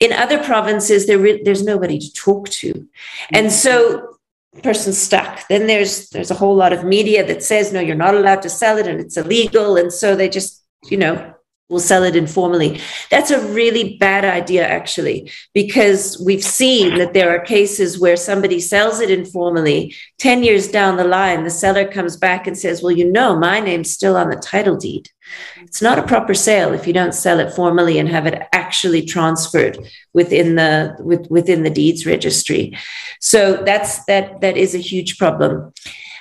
In 0.00 0.12
other 0.12 0.42
provinces, 0.42 1.06
there 1.06 1.18
re- 1.18 1.42
there's 1.42 1.64
nobody 1.64 1.98
to 1.98 2.12
talk 2.12 2.48
to. 2.50 2.88
And 3.32 3.50
so 3.50 4.14
person's 4.62 4.98
stuck. 4.98 5.46
Then 5.48 5.66
there's 5.66 6.08
there's 6.10 6.30
a 6.30 6.34
whole 6.34 6.54
lot 6.54 6.72
of 6.72 6.84
media 6.84 7.26
that 7.26 7.42
says, 7.42 7.72
no, 7.72 7.80
you're 7.80 7.96
not 7.96 8.14
allowed 8.14 8.42
to 8.42 8.50
sell 8.50 8.78
it 8.78 8.86
and 8.86 9.00
it's 9.00 9.16
illegal. 9.16 9.76
And 9.76 9.92
so 9.92 10.14
they 10.14 10.28
just, 10.28 10.62
you 10.84 10.96
know, 10.96 11.33
will 11.74 11.80
sell 11.80 12.04
it 12.04 12.14
informally. 12.14 12.80
That's 13.10 13.32
a 13.32 13.44
really 13.48 13.98
bad 13.98 14.24
idea, 14.24 14.64
actually, 14.64 15.30
because 15.52 16.22
we've 16.24 16.44
seen 16.44 16.98
that 16.98 17.14
there 17.14 17.30
are 17.30 17.44
cases 17.44 17.98
where 17.98 18.16
somebody 18.16 18.60
sells 18.60 19.00
it 19.00 19.10
informally. 19.10 19.94
10 20.18 20.44
years 20.44 20.68
down 20.68 20.96
the 20.96 21.04
line, 21.04 21.42
the 21.42 21.50
seller 21.50 21.86
comes 21.86 22.16
back 22.16 22.46
and 22.46 22.56
says, 22.56 22.80
Well, 22.80 22.92
you 22.92 23.10
know, 23.10 23.36
my 23.36 23.58
name's 23.58 23.90
still 23.90 24.16
on 24.16 24.30
the 24.30 24.36
title 24.36 24.76
deed. 24.76 25.10
It's 25.62 25.82
not 25.82 25.98
a 25.98 26.06
proper 26.06 26.34
sale 26.34 26.72
if 26.72 26.86
you 26.86 26.92
don't 26.92 27.14
sell 27.14 27.40
it 27.40 27.52
formally 27.52 27.98
and 27.98 28.08
have 28.08 28.26
it 28.26 28.46
actually 28.52 29.04
transferred 29.04 29.76
within 30.12 30.54
the 30.54 30.94
with, 31.00 31.26
within 31.28 31.64
the 31.64 31.70
deeds 31.70 32.06
registry. 32.06 32.78
So 33.20 33.62
that's 33.64 34.04
that 34.04 34.40
that 34.42 34.56
is 34.56 34.74
a 34.76 34.78
huge 34.78 35.18
problem. 35.18 35.72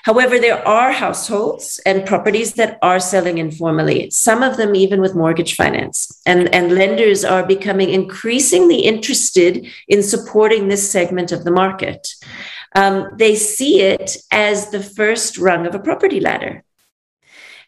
However, 0.04 0.38
there 0.38 0.66
are 0.68 0.92
households 0.92 1.80
and 1.86 2.06
properties 2.06 2.54
that 2.56 2.78
are 2.82 3.00
selling 3.00 3.38
informally, 3.38 4.10
some 4.10 4.44
of 4.44 4.58
them 4.58 4.76
even 4.76 5.00
with 5.00 5.16
mortgage 5.16 5.56
finance. 5.56 6.22
And, 6.26 6.54
and 6.54 6.76
lenders 6.76 7.24
are 7.24 7.46
becoming 7.46 7.90
increasingly 7.90 8.80
interested 8.80 9.66
in 9.88 10.04
supporting 10.04 10.68
this 10.68 10.92
segment 10.92 11.32
of 11.32 11.46
the 11.46 11.52
market. 11.52 12.16
Um, 12.76 13.12
they 13.16 13.36
see 13.36 13.82
it 13.82 14.18
as 14.30 14.72
the 14.72 14.84
first 14.84 15.38
rung 15.38 15.66
of 15.66 15.74
a 15.74 15.80
property 15.80 16.20
ladder. 16.20 16.66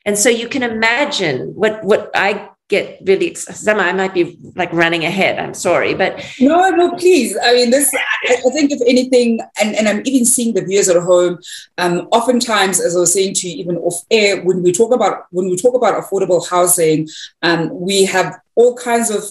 And 0.05 0.17
so 0.17 0.29
you 0.29 0.49
can 0.49 0.61
imagine 0.61 1.55
what, 1.55 1.83
what 1.85 2.11
I 2.13 2.49
get 2.67 2.99
really 3.05 3.35
some 3.35 3.79
i 3.79 3.93
might 3.93 4.13
be 4.13 4.37
like 4.55 4.71
running 4.73 5.05
ahead 5.05 5.37
i'm 5.37 5.53
sorry 5.53 5.93
but 5.93 6.23
no 6.39 6.69
no 6.71 6.91
please. 6.95 7.37
I 7.43 7.53
mean 7.53 7.69
this 7.69 7.93
i, 7.93 8.33
I 8.33 8.49
think 8.51 8.71
if 8.71 8.81
anything 8.87 9.39
and, 9.61 9.75
and 9.75 9.87
i'm 9.87 10.01
even 10.05 10.25
seeing 10.25 10.53
the 10.55 10.65
viewers 10.65 10.89
at 10.89 11.01
home 11.01 11.37
um 11.77 12.07
oftentimes 12.11 12.81
as 12.81 12.95
i 12.95 12.99
was 12.99 13.13
saying 13.13 13.35
to 13.35 13.49
you 13.49 13.57
even 13.57 13.77
off 13.77 14.01
air 14.09 14.41
when 14.43 14.63
we 14.63 14.71
talk 14.71 14.93
about 14.93 15.25
when 15.29 15.49
we 15.49 15.57
talk 15.57 15.75
about 15.75 16.01
affordable 16.03 16.47
housing 16.49 17.07
um 17.43 17.69
we 17.71 18.03
have 18.03 18.35
all 18.55 18.75
kinds 18.75 19.11
of 19.11 19.23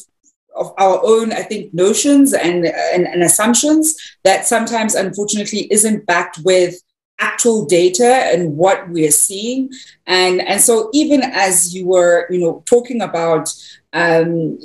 of 0.56 0.72
our 0.78 1.00
own, 1.04 1.32
I 1.32 1.42
think, 1.42 1.74
notions 1.74 2.32
and, 2.32 2.64
and, 2.64 3.08
and 3.08 3.22
assumptions 3.24 3.96
that 4.22 4.46
sometimes, 4.46 4.94
unfortunately, 4.94 5.66
isn't 5.72 6.06
backed 6.06 6.38
with 6.44 6.80
actual 7.18 7.64
data 7.64 8.04
and 8.32 8.56
what 8.56 8.88
we're 8.88 9.10
seeing. 9.10 9.70
And 10.06 10.40
and 10.42 10.60
so 10.60 10.90
even 10.92 11.22
as 11.22 11.74
you 11.74 11.86
were 11.86 12.26
you 12.30 12.40
know 12.40 12.62
talking 12.66 13.02
about 13.02 13.52
um, 13.92 14.58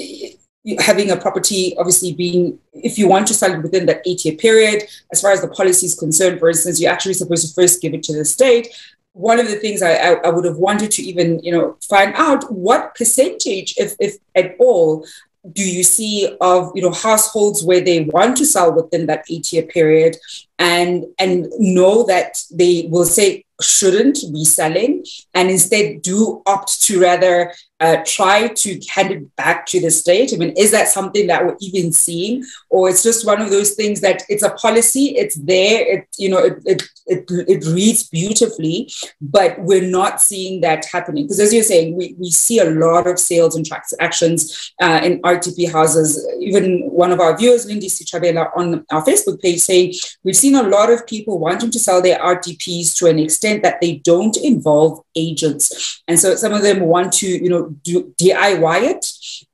having 0.79 1.09
a 1.09 1.17
property 1.17 1.75
obviously 1.77 2.13
being 2.13 2.59
if 2.73 2.97
you 2.97 3.07
want 3.07 3.27
to 3.27 3.33
sell 3.33 3.53
it 3.53 3.61
within 3.61 3.85
that 3.85 4.01
eight 4.05 4.25
year 4.25 4.35
period 4.35 4.83
as 5.11 5.21
far 5.21 5.31
as 5.31 5.41
the 5.41 5.47
policy 5.47 5.85
is 5.85 5.97
concerned 5.97 6.37
for 6.39 6.49
instance 6.49 6.81
you're 6.81 6.91
actually 6.91 7.13
supposed 7.13 7.47
to 7.47 7.53
first 7.53 7.81
give 7.81 7.93
it 7.93 8.03
to 8.03 8.13
the 8.13 8.25
state. 8.25 8.67
One 9.13 9.39
of 9.39 9.47
the 9.47 9.55
things 9.55 9.81
I, 9.81 9.93
I, 9.93 10.13
I 10.25 10.29
would 10.29 10.45
have 10.45 10.57
wanted 10.57 10.91
to 10.91 11.01
even 11.03 11.39
you 11.43 11.51
know 11.51 11.77
find 11.87 12.13
out 12.15 12.51
what 12.51 12.95
percentage 12.95 13.75
if, 13.77 13.95
if 13.99 14.17
at 14.35 14.55
all 14.59 15.05
do 15.53 15.63
you 15.63 15.83
see 15.83 16.35
of 16.41 16.71
you 16.75 16.81
know 16.81 16.91
households 16.91 17.63
where 17.63 17.81
they 17.81 18.01
want 18.01 18.35
to 18.37 18.45
sell 18.45 18.73
within 18.73 19.05
that 19.05 19.23
eight 19.29 19.51
year 19.53 19.63
period 19.63 20.17
and 20.57 21.05
and 21.17 21.47
know 21.57 22.03
that 22.03 22.37
they 22.51 22.87
will 22.89 23.05
say 23.05 23.45
shouldn't 23.61 24.17
be 24.33 24.43
selling 24.43 25.03
and 25.33 25.49
instead 25.49 26.01
do 26.01 26.41
opt 26.45 26.81
to 26.81 26.99
rather 26.99 27.53
uh, 27.79 27.97
try 28.05 28.47
to 28.47 28.79
hand 28.93 29.11
it 29.11 29.35
back 29.35 29.65
to 29.67 29.79
the 29.79 29.91
state? 29.91 30.33
I 30.33 30.37
mean, 30.37 30.53
is 30.57 30.71
that 30.71 30.87
something 30.87 31.27
that 31.27 31.45
we're 31.45 31.57
even 31.61 31.91
seeing, 31.91 32.43
or 32.69 32.89
it's 32.89 33.03
just 33.03 33.25
one 33.25 33.41
of 33.41 33.49
those 33.49 33.71
things 33.71 34.01
that 34.01 34.23
it's 34.29 34.43
a 34.43 34.51
policy, 34.51 35.15
it's 35.17 35.35
there, 35.35 35.81
it 35.85 36.07
you 36.17 36.29
know, 36.29 36.39
it 36.39 36.61
it 36.65 36.83
it, 37.09 37.25
it 37.29 37.65
reads 37.65 38.07
beautifully, 38.07 38.91
but 39.21 39.59
we're 39.59 39.89
not 39.89 40.21
seeing 40.21 40.61
that 40.61 40.85
happening 40.85 41.25
because, 41.25 41.39
as 41.39 41.53
you're 41.53 41.63
saying, 41.63 41.95
we, 41.95 42.15
we 42.19 42.29
see 42.29 42.59
a 42.59 42.69
lot 42.69 43.07
of 43.07 43.19
sales 43.19 43.55
and 43.55 43.65
transactions 43.65 44.73
uh, 44.81 45.01
in 45.03 45.21
RDP 45.21 45.71
houses. 45.71 46.27
Even 46.39 46.81
one 46.91 47.11
of 47.11 47.19
our 47.19 47.37
viewers, 47.37 47.65
Lindy 47.65 47.87
Sichabela, 47.87 48.49
on 48.55 48.85
our 48.91 49.03
Facebook 49.03 49.41
page, 49.41 49.59
saying 49.59 49.93
we've 50.23 50.35
seen 50.35 50.55
a 50.55 50.63
lot 50.63 50.91
of 50.91 51.05
people 51.07 51.39
wanting 51.39 51.71
to 51.71 51.79
sell 51.79 52.01
their 52.01 52.19
RDPs 52.19 52.97
to 52.97 53.07
an 53.07 53.19
extent 53.19 53.63
that 53.63 53.81
they 53.81 53.95
don't 53.97 54.37
involve 54.37 55.01
agents, 55.15 56.03
and 56.07 56.19
so 56.19 56.35
some 56.35 56.53
of 56.53 56.61
them 56.61 56.81
want 56.81 57.13
to, 57.13 57.27
you 57.27 57.49
know 57.49 57.68
do 57.83 58.13
DIY 58.19 58.83
it. 58.83 59.05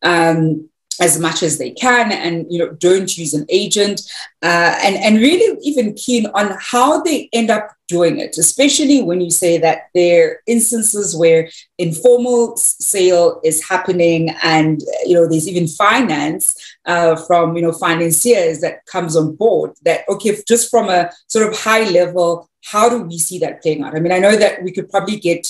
Um, 0.01 0.69
as 0.99 1.19
much 1.19 1.43
as 1.43 1.57
they 1.57 1.71
can 1.71 2.11
and 2.11 2.45
you 2.51 2.59
know 2.59 2.71
don't 2.73 3.17
use 3.17 3.33
an 3.33 3.45
agent 3.49 4.01
uh, 4.41 4.77
and 4.83 4.95
and 4.95 5.17
really 5.17 5.57
even 5.61 5.93
keen 5.93 6.25
on 6.27 6.55
how 6.59 7.01
they 7.01 7.29
end 7.33 7.49
up 7.49 7.69
doing 7.87 8.19
it 8.19 8.37
especially 8.37 9.01
when 9.01 9.21
you 9.21 9.29
say 9.29 9.57
that 9.57 9.89
there 9.93 10.27
are 10.27 10.39
instances 10.47 11.15
where 11.15 11.49
informal 11.77 12.55
sale 12.57 13.39
is 13.43 13.67
happening 13.67 14.29
and 14.43 14.81
you 15.05 15.13
know 15.13 15.27
there's 15.27 15.47
even 15.47 15.67
finance 15.67 16.55
uh, 16.85 17.15
from 17.15 17.55
you 17.55 17.61
know 17.61 17.73
financiers 17.73 18.61
that 18.61 18.85
comes 18.85 19.15
on 19.15 19.35
board 19.35 19.71
that 19.83 20.01
okay 20.09 20.35
just 20.47 20.69
from 20.69 20.89
a 20.89 21.11
sort 21.27 21.47
of 21.47 21.57
high 21.57 21.87
level 21.89 22.49
how 22.63 22.89
do 22.89 23.01
we 23.01 23.17
see 23.17 23.37
that 23.37 23.61
playing 23.61 23.83
out 23.83 23.95
i 23.95 23.99
mean 23.99 24.11
i 24.11 24.19
know 24.19 24.35
that 24.35 24.63
we 24.63 24.71
could 24.71 24.89
probably 24.89 25.17
get 25.17 25.45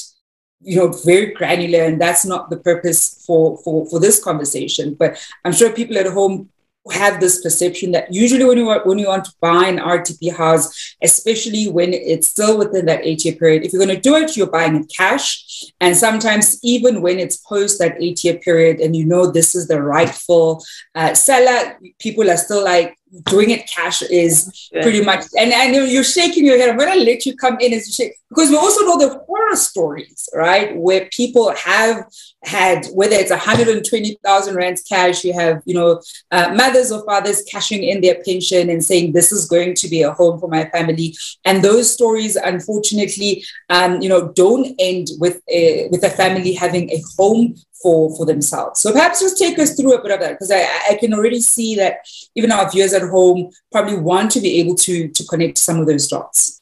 you 0.61 0.77
know 0.77 0.87
very 1.05 1.33
granular 1.33 1.83
and 1.83 1.99
that's 2.01 2.25
not 2.25 2.49
the 2.49 2.57
purpose 2.57 3.23
for 3.25 3.57
for 3.63 3.85
for 3.89 3.99
this 3.99 4.23
conversation 4.23 4.93
but 4.93 5.17
i'm 5.43 5.53
sure 5.53 5.71
people 5.71 5.97
at 5.97 6.07
home 6.07 6.49
have 6.91 7.19
this 7.19 7.41
perception 7.41 7.91
that 7.91 8.13
usually 8.13 8.45
when 8.45 8.57
you 8.57 8.65
want, 8.65 8.85
when 8.85 8.99
you 8.99 9.07
want 9.07 9.25
to 9.25 9.33
buy 9.41 9.67
an 9.67 9.77
RDP 9.77 10.35
house, 10.35 10.95
especially 11.01 11.67
when 11.67 11.93
it's 11.93 12.27
still 12.27 12.57
within 12.57 12.85
that 12.85 13.03
eight 13.03 13.25
year 13.25 13.35
period, 13.35 13.63
if 13.63 13.73
you're 13.73 13.83
going 13.83 13.95
to 13.95 14.01
do 14.01 14.15
it, 14.15 14.37
you're 14.37 14.47
buying 14.47 14.75
it 14.75 14.91
cash. 14.95 15.63
And 15.81 15.97
sometimes 15.97 16.59
even 16.63 17.01
when 17.01 17.17
it's 17.19 17.37
post 17.37 17.79
that 17.79 18.01
eight 18.01 18.23
year 18.23 18.37
period, 18.37 18.79
and 18.79 18.95
you 18.95 19.05
know 19.05 19.31
this 19.31 19.55
is 19.55 19.67
the 19.67 19.81
rightful 19.81 20.63
uh, 20.93 21.15
seller, 21.15 21.79
people 21.99 22.29
are 22.29 22.37
still 22.37 22.63
like, 22.63 22.97
doing 23.23 23.49
it 23.49 23.69
cash 23.69 24.01
is 24.01 24.69
pretty 24.81 25.03
much 25.03 25.23
and 25.37 25.51
know 25.71 25.83
you're 25.83 26.03
shaking 26.03 26.45
your 26.45 26.57
head. 26.57 26.69
I'm 26.69 26.77
gonna 26.77 26.95
let 26.95 27.25
you 27.25 27.35
come 27.35 27.57
in 27.59 27.73
as 27.73 27.87
you 27.87 27.93
shake 27.93 28.13
because 28.29 28.49
we 28.49 28.57
also 28.57 28.81
know 28.85 28.97
the 28.97 29.23
horror 29.25 29.55
stories, 29.55 30.27
right? 30.33 30.75
Where 30.75 31.07
people 31.11 31.53
have 31.55 32.05
had 32.43 32.85
whether 32.87 33.15
it's 33.15 33.31
120,000 33.31 34.55
rands 34.55 34.81
cash, 34.83 35.23
you 35.23 35.33
have 35.33 35.61
you 35.65 35.75
know 35.75 36.01
uh, 36.31 36.53
mothers 36.53 36.91
or 36.91 37.05
fathers 37.05 37.43
cashing 37.43 37.83
in 37.83 38.01
their 38.01 38.21
pension 38.23 38.69
and 38.69 38.83
saying 38.83 39.13
this 39.13 39.31
is 39.31 39.47
going 39.47 39.73
to 39.75 39.87
be 39.87 40.01
a 40.01 40.11
home 40.11 40.39
for 40.39 40.49
my 40.49 40.65
family, 40.69 41.15
and 41.45 41.63
those 41.63 41.91
stories 41.91 42.35
unfortunately, 42.35 43.43
um, 43.69 44.01
you 44.01 44.09
know, 44.09 44.31
don't 44.33 44.75
end 44.79 45.07
with 45.19 45.41
a, 45.49 45.87
with 45.89 46.03
a 46.03 46.09
family 46.09 46.53
having 46.53 46.89
a 46.91 47.01
home 47.17 47.55
for, 47.81 48.15
for 48.15 48.25
themselves. 48.25 48.81
So 48.81 48.91
perhaps 48.91 49.21
just 49.21 49.37
take 49.37 49.59
us 49.59 49.75
through 49.75 49.93
a 49.93 50.01
bit 50.01 50.11
of 50.11 50.19
that 50.19 50.31
because 50.31 50.51
I, 50.51 50.67
I 50.89 50.97
can 50.99 51.13
already 51.13 51.41
see 51.41 51.75
that 51.75 52.07
even 52.35 52.51
our 52.51 52.69
viewers 52.69 52.93
at 52.93 53.03
home 53.03 53.51
probably 53.71 53.97
want 53.97 54.31
to 54.31 54.39
be 54.39 54.59
able 54.59 54.75
to, 54.75 55.07
to 55.07 55.25
connect 55.25 55.57
some 55.57 55.79
of 55.79 55.87
those 55.87 56.07
dots. 56.07 56.61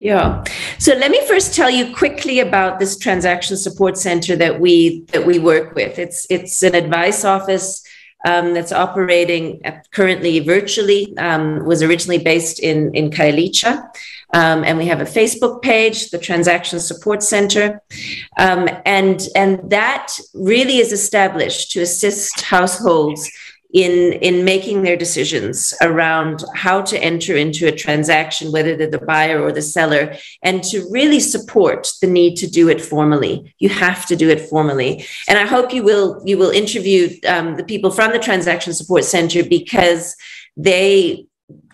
Yeah. 0.00 0.44
So 0.78 0.94
let 0.94 1.10
me 1.10 1.26
first 1.26 1.54
tell 1.54 1.70
you 1.70 1.94
quickly 1.94 2.40
about 2.40 2.78
this 2.78 2.98
transaction 2.98 3.56
support 3.56 3.96
center 3.96 4.36
that 4.36 4.60
we 4.60 5.04
that 5.12 5.24
we 5.24 5.38
work 5.38 5.74
with. 5.74 5.98
It's 5.98 6.26
it's 6.28 6.62
an 6.62 6.74
advice 6.74 7.24
office 7.24 7.82
um, 8.24 8.54
that's 8.54 8.72
operating 8.72 9.60
currently 9.92 10.40
virtually, 10.40 11.16
um, 11.18 11.64
was 11.64 11.82
originally 11.82 12.22
based 12.22 12.58
in, 12.58 12.94
in 12.94 13.10
Khayelitsha. 13.10 13.86
Um, 14.34 14.64
and 14.64 14.76
we 14.76 14.86
have 14.86 15.00
a 15.00 15.04
Facebook 15.04 15.62
page, 15.62 16.10
the 16.10 16.18
Transaction 16.18 16.80
Support 16.80 17.22
Center. 17.22 17.80
Um, 18.36 18.68
and, 18.84 19.22
and 19.36 19.70
that 19.70 20.18
really 20.34 20.78
is 20.78 20.92
established 20.92 21.70
to 21.70 21.82
assist 21.82 22.40
households 22.40 23.30
in 23.72 24.12
in 24.14 24.44
making 24.44 24.82
their 24.82 24.96
decisions 24.96 25.74
around 25.82 26.44
how 26.54 26.80
to 26.80 26.96
enter 27.02 27.36
into 27.36 27.66
a 27.66 27.72
transaction 27.72 28.52
whether 28.52 28.76
they're 28.76 28.88
the 28.88 28.98
buyer 28.98 29.42
or 29.42 29.50
the 29.50 29.60
seller 29.60 30.14
and 30.42 30.62
to 30.62 30.86
really 30.90 31.18
support 31.18 31.90
the 32.00 32.06
need 32.06 32.36
to 32.36 32.46
do 32.46 32.68
it 32.68 32.80
formally 32.80 33.52
you 33.58 33.68
have 33.68 34.06
to 34.06 34.14
do 34.14 34.30
it 34.30 34.40
formally 34.48 35.04
and 35.26 35.38
i 35.38 35.44
hope 35.44 35.74
you 35.74 35.82
will 35.82 36.22
you 36.24 36.38
will 36.38 36.50
interview 36.50 37.10
um, 37.26 37.56
the 37.56 37.64
people 37.64 37.90
from 37.90 38.12
the 38.12 38.18
transaction 38.18 38.72
support 38.72 39.02
center 39.04 39.42
because 39.42 40.14
they 40.56 41.26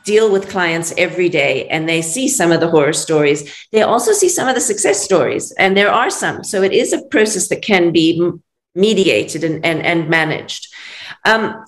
deal 0.05 0.33
with 0.33 0.49
clients 0.49 0.93
every 0.97 1.29
day 1.29 1.69
and 1.69 1.89
they 1.89 2.03
see 2.03 2.29
some 2.29 2.53
of 2.53 2.61
the 2.61 2.69
horror 2.69 2.93
stories 2.93 3.67
they 3.73 3.83
also 3.83 4.13
see 4.13 4.29
some 4.29 4.49
of 4.49 4.55
the 4.55 4.61
success 4.61 5.03
stories 5.03 5.53
and 5.53 5.77
there 5.77 5.93
are 5.93 6.11
some 6.11 6.43
so 6.43 6.63
it 6.63 6.73
is 6.73 6.93
a 6.93 7.05
process 7.07 7.49
that 7.49 7.63
can 7.63 7.93
be 7.93 8.33
mediated 8.75 9.45
and, 9.45 9.65
and, 9.65 9.83
and 9.83 10.09
managed 10.09 10.73
um, 11.25 11.65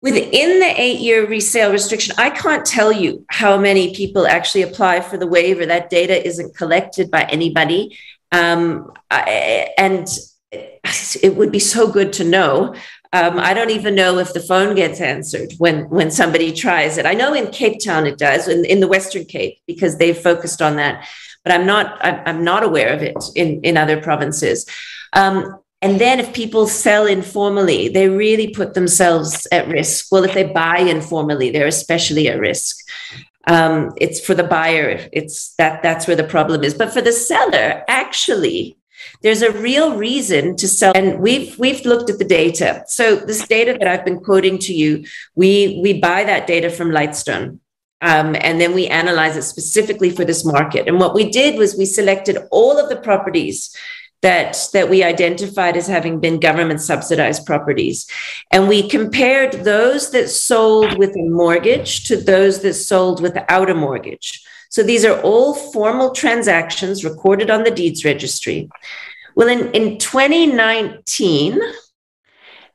within 0.00 0.60
the 0.60 0.80
eight 0.80 1.00
year 1.00 1.26
resale 1.26 1.72
restriction, 1.72 2.14
I 2.18 2.30
can't 2.30 2.64
tell 2.64 2.92
you 2.92 3.24
how 3.28 3.58
many 3.58 3.94
people 3.94 4.26
actually 4.26 4.62
apply 4.62 5.00
for 5.00 5.16
the 5.16 5.26
waiver. 5.26 5.66
That 5.66 5.90
data 5.90 6.24
isn't 6.26 6.56
collected 6.56 7.10
by 7.10 7.22
anybody. 7.22 7.98
Um, 8.30 8.92
I, 9.10 9.70
and 9.78 10.08
it 10.50 11.36
would 11.36 11.52
be 11.52 11.58
so 11.58 11.90
good 11.90 12.12
to 12.14 12.24
know. 12.24 12.74
Um, 13.12 13.38
I 13.38 13.54
don't 13.54 13.70
even 13.70 13.94
know 13.94 14.18
if 14.18 14.34
the 14.34 14.40
phone 14.40 14.74
gets 14.74 15.00
answered 15.00 15.52
when 15.58 15.88
when 15.88 16.10
somebody 16.10 16.52
tries 16.52 16.98
it. 16.98 17.06
I 17.06 17.14
know 17.14 17.32
in 17.32 17.50
Cape 17.50 17.82
Town 17.82 18.06
it 18.06 18.18
does, 18.18 18.48
in, 18.48 18.64
in 18.66 18.80
the 18.80 18.88
Western 18.88 19.24
Cape, 19.24 19.58
because 19.66 19.96
they've 19.96 20.16
focused 20.16 20.60
on 20.60 20.76
that. 20.76 21.08
But 21.42 21.52
I'm 21.52 21.66
not 21.66 21.98
I'm 22.02 22.44
not 22.44 22.64
aware 22.64 22.92
of 22.92 23.02
it 23.02 23.16
in 23.34 23.62
in 23.62 23.76
other 23.76 24.00
provinces. 24.00 24.66
Um, 25.14 25.58
and 25.80 26.00
then 26.00 26.18
if 26.18 26.34
people 26.34 26.66
sell 26.66 27.06
informally, 27.06 27.88
they 27.88 28.08
really 28.08 28.50
put 28.50 28.74
themselves 28.74 29.46
at 29.52 29.68
risk. 29.68 30.08
Well, 30.10 30.24
if 30.24 30.34
they 30.34 30.44
buy 30.44 30.78
informally, 30.78 31.50
they're 31.50 31.68
especially 31.68 32.28
at 32.28 32.40
risk. 32.40 32.76
Um, 33.46 33.92
it's 33.96 34.20
for 34.20 34.34
the 34.34 34.44
buyer. 34.44 35.08
It's 35.12 35.54
that 35.54 35.82
that's 35.82 36.06
where 36.06 36.16
the 36.16 36.24
problem 36.24 36.64
is. 36.64 36.74
But 36.74 36.92
for 36.92 37.00
the 37.00 37.12
seller, 37.12 37.84
actually, 37.88 38.76
there's 39.22 39.42
a 39.42 39.52
real 39.52 39.96
reason 39.96 40.56
to 40.56 40.68
sell. 40.68 40.92
And 40.94 41.20
we've 41.20 41.58
we've 41.58 41.84
looked 41.84 42.10
at 42.10 42.18
the 42.18 42.24
data. 42.24 42.84
So 42.86 43.16
this 43.16 43.46
data 43.46 43.76
that 43.78 43.88
I've 43.88 44.04
been 44.04 44.20
quoting 44.20 44.58
to 44.60 44.74
you, 44.74 45.04
we 45.34 45.80
we 45.82 46.00
buy 46.00 46.24
that 46.24 46.46
data 46.46 46.70
from 46.70 46.90
Lightstone. 46.90 47.58
Um, 48.00 48.36
and 48.40 48.60
then 48.60 48.74
we 48.74 48.86
analyze 48.86 49.36
it 49.36 49.42
specifically 49.42 50.10
for 50.10 50.24
this 50.24 50.44
market. 50.44 50.86
And 50.86 51.00
what 51.00 51.14
we 51.14 51.30
did 51.30 51.58
was 51.58 51.76
we 51.76 51.84
selected 51.84 52.38
all 52.52 52.78
of 52.78 52.88
the 52.88 52.96
properties 52.96 53.76
that 54.22 54.56
that 54.72 54.88
we 54.88 55.02
identified 55.02 55.76
as 55.76 55.86
having 55.86 56.20
been 56.20 56.40
government 56.40 56.80
subsidized 56.80 57.46
properties 57.46 58.06
and 58.50 58.66
we 58.66 58.88
compared 58.88 59.52
those 59.64 60.10
that 60.10 60.28
sold 60.28 60.98
with 60.98 61.10
a 61.10 61.28
mortgage 61.28 62.08
to 62.08 62.16
those 62.16 62.60
that 62.62 62.74
sold 62.74 63.22
without 63.22 63.70
a 63.70 63.74
mortgage 63.74 64.44
so 64.68 64.82
these 64.82 65.04
are 65.04 65.20
all 65.22 65.54
formal 65.54 66.10
transactions 66.10 67.04
recorded 67.04 67.48
on 67.50 67.62
the 67.64 67.70
deeds 67.70 68.04
registry 68.04 68.68
well 69.34 69.48
in, 69.48 69.70
in 69.72 69.98
2019 69.98 71.60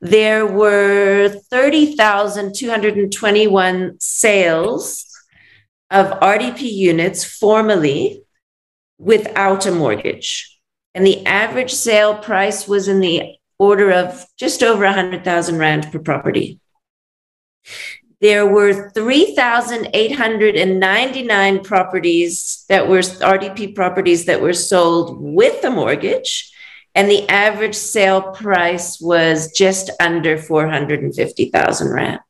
there 0.01 0.45
were 0.45 1.29
30,221 1.49 3.95
sales 3.99 5.05
of 5.89 6.19
RDP 6.19 6.61
units 6.61 7.23
formally 7.23 8.21
without 8.97 9.65
a 9.65 9.71
mortgage 9.71 10.53
and 10.93 11.05
the 11.05 11.25
average 11.25 11.73
sale 11.73 12.17
price 12.17 12.67
was 12.67 12.87
in 12.87 12.99
the 12.99 13.35
order 13.57 13.91
of 13.91 14.25
just 14.37 14.61
over 14.61 14.83
100,000 14.83 15.57
Rand 15.57 15.91
per 15.91 15.99
property. 15.99 16.59
There 18.23 18.47
were 18.47 18.89
3,899 18.91 21.63
properties 21.65 22.63
that 22.69 22.87
were 22.87 22.99
RDP 22.99 23.75
properties 23.75 24.23
that 24.27 24.39
were 24.39 24.53
sold 24.53 25.21
with 25.21 25.61
a 25.65 25.69
mortgage, 25.69 26.49
and 26.95 27.11
the 27.11 27.27
average 27.27 27.75
sale 27.75 28.31
price 28.31 29.01
was 29.01 29.51
just 29.51 29.89
under 29.99 30.37
450,000 30.37 31.91
Rand. 31.91 32.21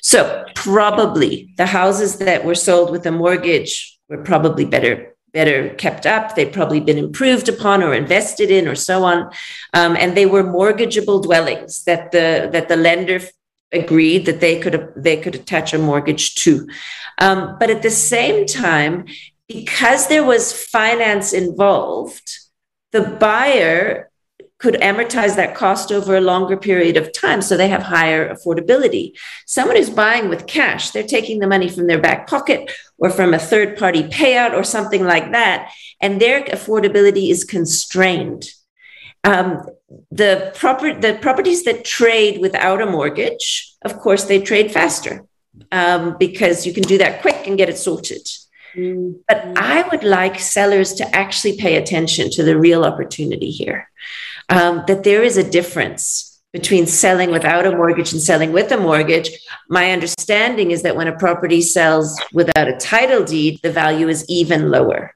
So, 0.00 0.44
probably 0.54 1.52
the 1.56 1.66
houses 1.66 2.18
that 2.18 2.44
were 2.44 2.54
sold 2.54 2.92
with 2.92 3.04
a 3.04 3.10
mortgage 3.10 3.98
were 4.08 4.22
probably 4.22 4.64
better 4.64 5.16
better 5.32 5.74
kept 5.74 6.06
up. 6.06 6.34
They'd 6.34 6.52
probably 6.52 6.80
been 6.80 6.98
improved 6.98 7.48
upon 7.48 7.82
or 7.82 7.92
invested 7.92 8.50
in 8.50 8.66
or 8.66 8.74
so 8.74 9.04
on. 9.04 9.30
Um, 9.74 9.96
and 9.96 10.16
they 10.16 10.24
were 10.24 10.42
mortgageable 10.42 11.22
dwellings 11.22 11.84
that 11.84 12.12
the, 12.12 12.48
that 12.52 12.68
the 12.68 12.76
lender 12.76 13.20
agreed 13.72 14.26
that 14.26 14.40
they 14.40 14.58
could, 14.58 14.92
they 14.96 15.16
could 15.16 15.34
attach 15.34 15.72
a 15.72 15.78
mortgage 15.78 16.34
to. 16.36 16.68
Um, 17.18 17.56
but 17.58 17.70
at 17.70 17.82
the 17.82 17.90
same 17.90 18.46
time, 18.46 19.06
because 19.46 20.08
there 20.08 20.24
was 20.24 20.52
finance 20.52 21.32
involved, 21.32 22.38
the 22.92 23.02
buyer 23.02 24.10
could 24.58 24.74
amortize 24.74 25.36
that 25.36 25.54
cost 25.54 25.92
over 25.92 26.16
a 26.16 26.20
longer 26.20 26.56
period 26.56 26.96
of 26.96 27.12
time 27.12 27.40
so 27.40 27.56
they 27.56 27.68
have 27.68 27.82
higher 27.82 28.34
affordability. 28.34 29.16
Someone 29.46 29.76
who's 29.76 29.90
buying 29.90 30.28
with 30.28 30.48
cash, 30.48 30.90
they're 30.90 31.04
taking 31.04 31.38
the 31.38 31.46
money 31.46 31.68
from 31.68 31.86
their 31.86 32.00
back 32.00 32.26
pocket 32.26 32.70
or 32.98 33.08
from 33.10 33.32
a 33.32 33.38
third 33.38 33.78
party 33.78 34.02
payout 34.02 34.54
or 34.54 34.64
something 34.64 35.04
like 35.04 35.30
that, 35.30 35.70
and 36.00 36.20
their 36.20 36.42
affordability 36.44 37.30
is 37.30 37.44
constrained. 37.44 38.46
Um, 39.22 39.64
the, 40.10 40.52
proper, 40.54 40.94
the 40.94 41.14
properties 41.14 41.64
that 41.64 41.84
trade 41.84 42.40
without 42.40 42.82
a 42.82 42.86
mortgage, 42.86 43.74
of 43.84 43.98
course, 43.98 44.24
they 44.24 44.40
trade 44.40 44.70
faster 44.70 45.24
um, 45.72 46.16
because 46.18 46.66
you 46.66 46.72
can 46.72 46.82
do 46.82 46.98
that 46.98 47.22
quick 47.22 47.46
and 47.46 47.56
get 47.56 47.68
it 47.68 47.78
sorted. 47.78 48.26
Mm-hmm. 48.74 49.12
But 49.26 49.56
I 49.56 49.88
would 49.88 50.04
like 50.04 50.38
sellers 50.38 50.94
to 50.94 51.16
actually 51.16 51.56
pay 51.56 51.76
attention 51.76 52.30
to 52.30 52.42
the 52.42 52.58
real 52.58 52.84
opportunity 52.84 53.50
here 53.50 53.90
um, 54.48 54.84
that 54.86 55.04
there 55.04 55.22
is 55.22 55.36
a 55.36 55.50
difference 55.50 56.40
between 56.52 56.86
selling 56.86 57.30
without 57.30 57.66
a 57.66 57.76
mortgage 57.76 58.12
and 58.12 58.22
selling 58.22 58.52
with 58.52 58.72
a 58.72 58.76
mortgage. 58.76 59.30
My 59.68 59.92
understanding 59.92 60.70
is 60.70 60.82
that 60.82 60.96
when 60.96 61.08
a 61.08 61.16
property 61.16 61.60
sells 61.60 62.18
without 62.32 62.68
a 62.68 62.76
title 62.76 63.24
deed, 63.24 63.60
the 63.62 63.70
value 63.70 64.08
is 64.08 64.24
even 64.28 64.70
lower. 64.70 65.14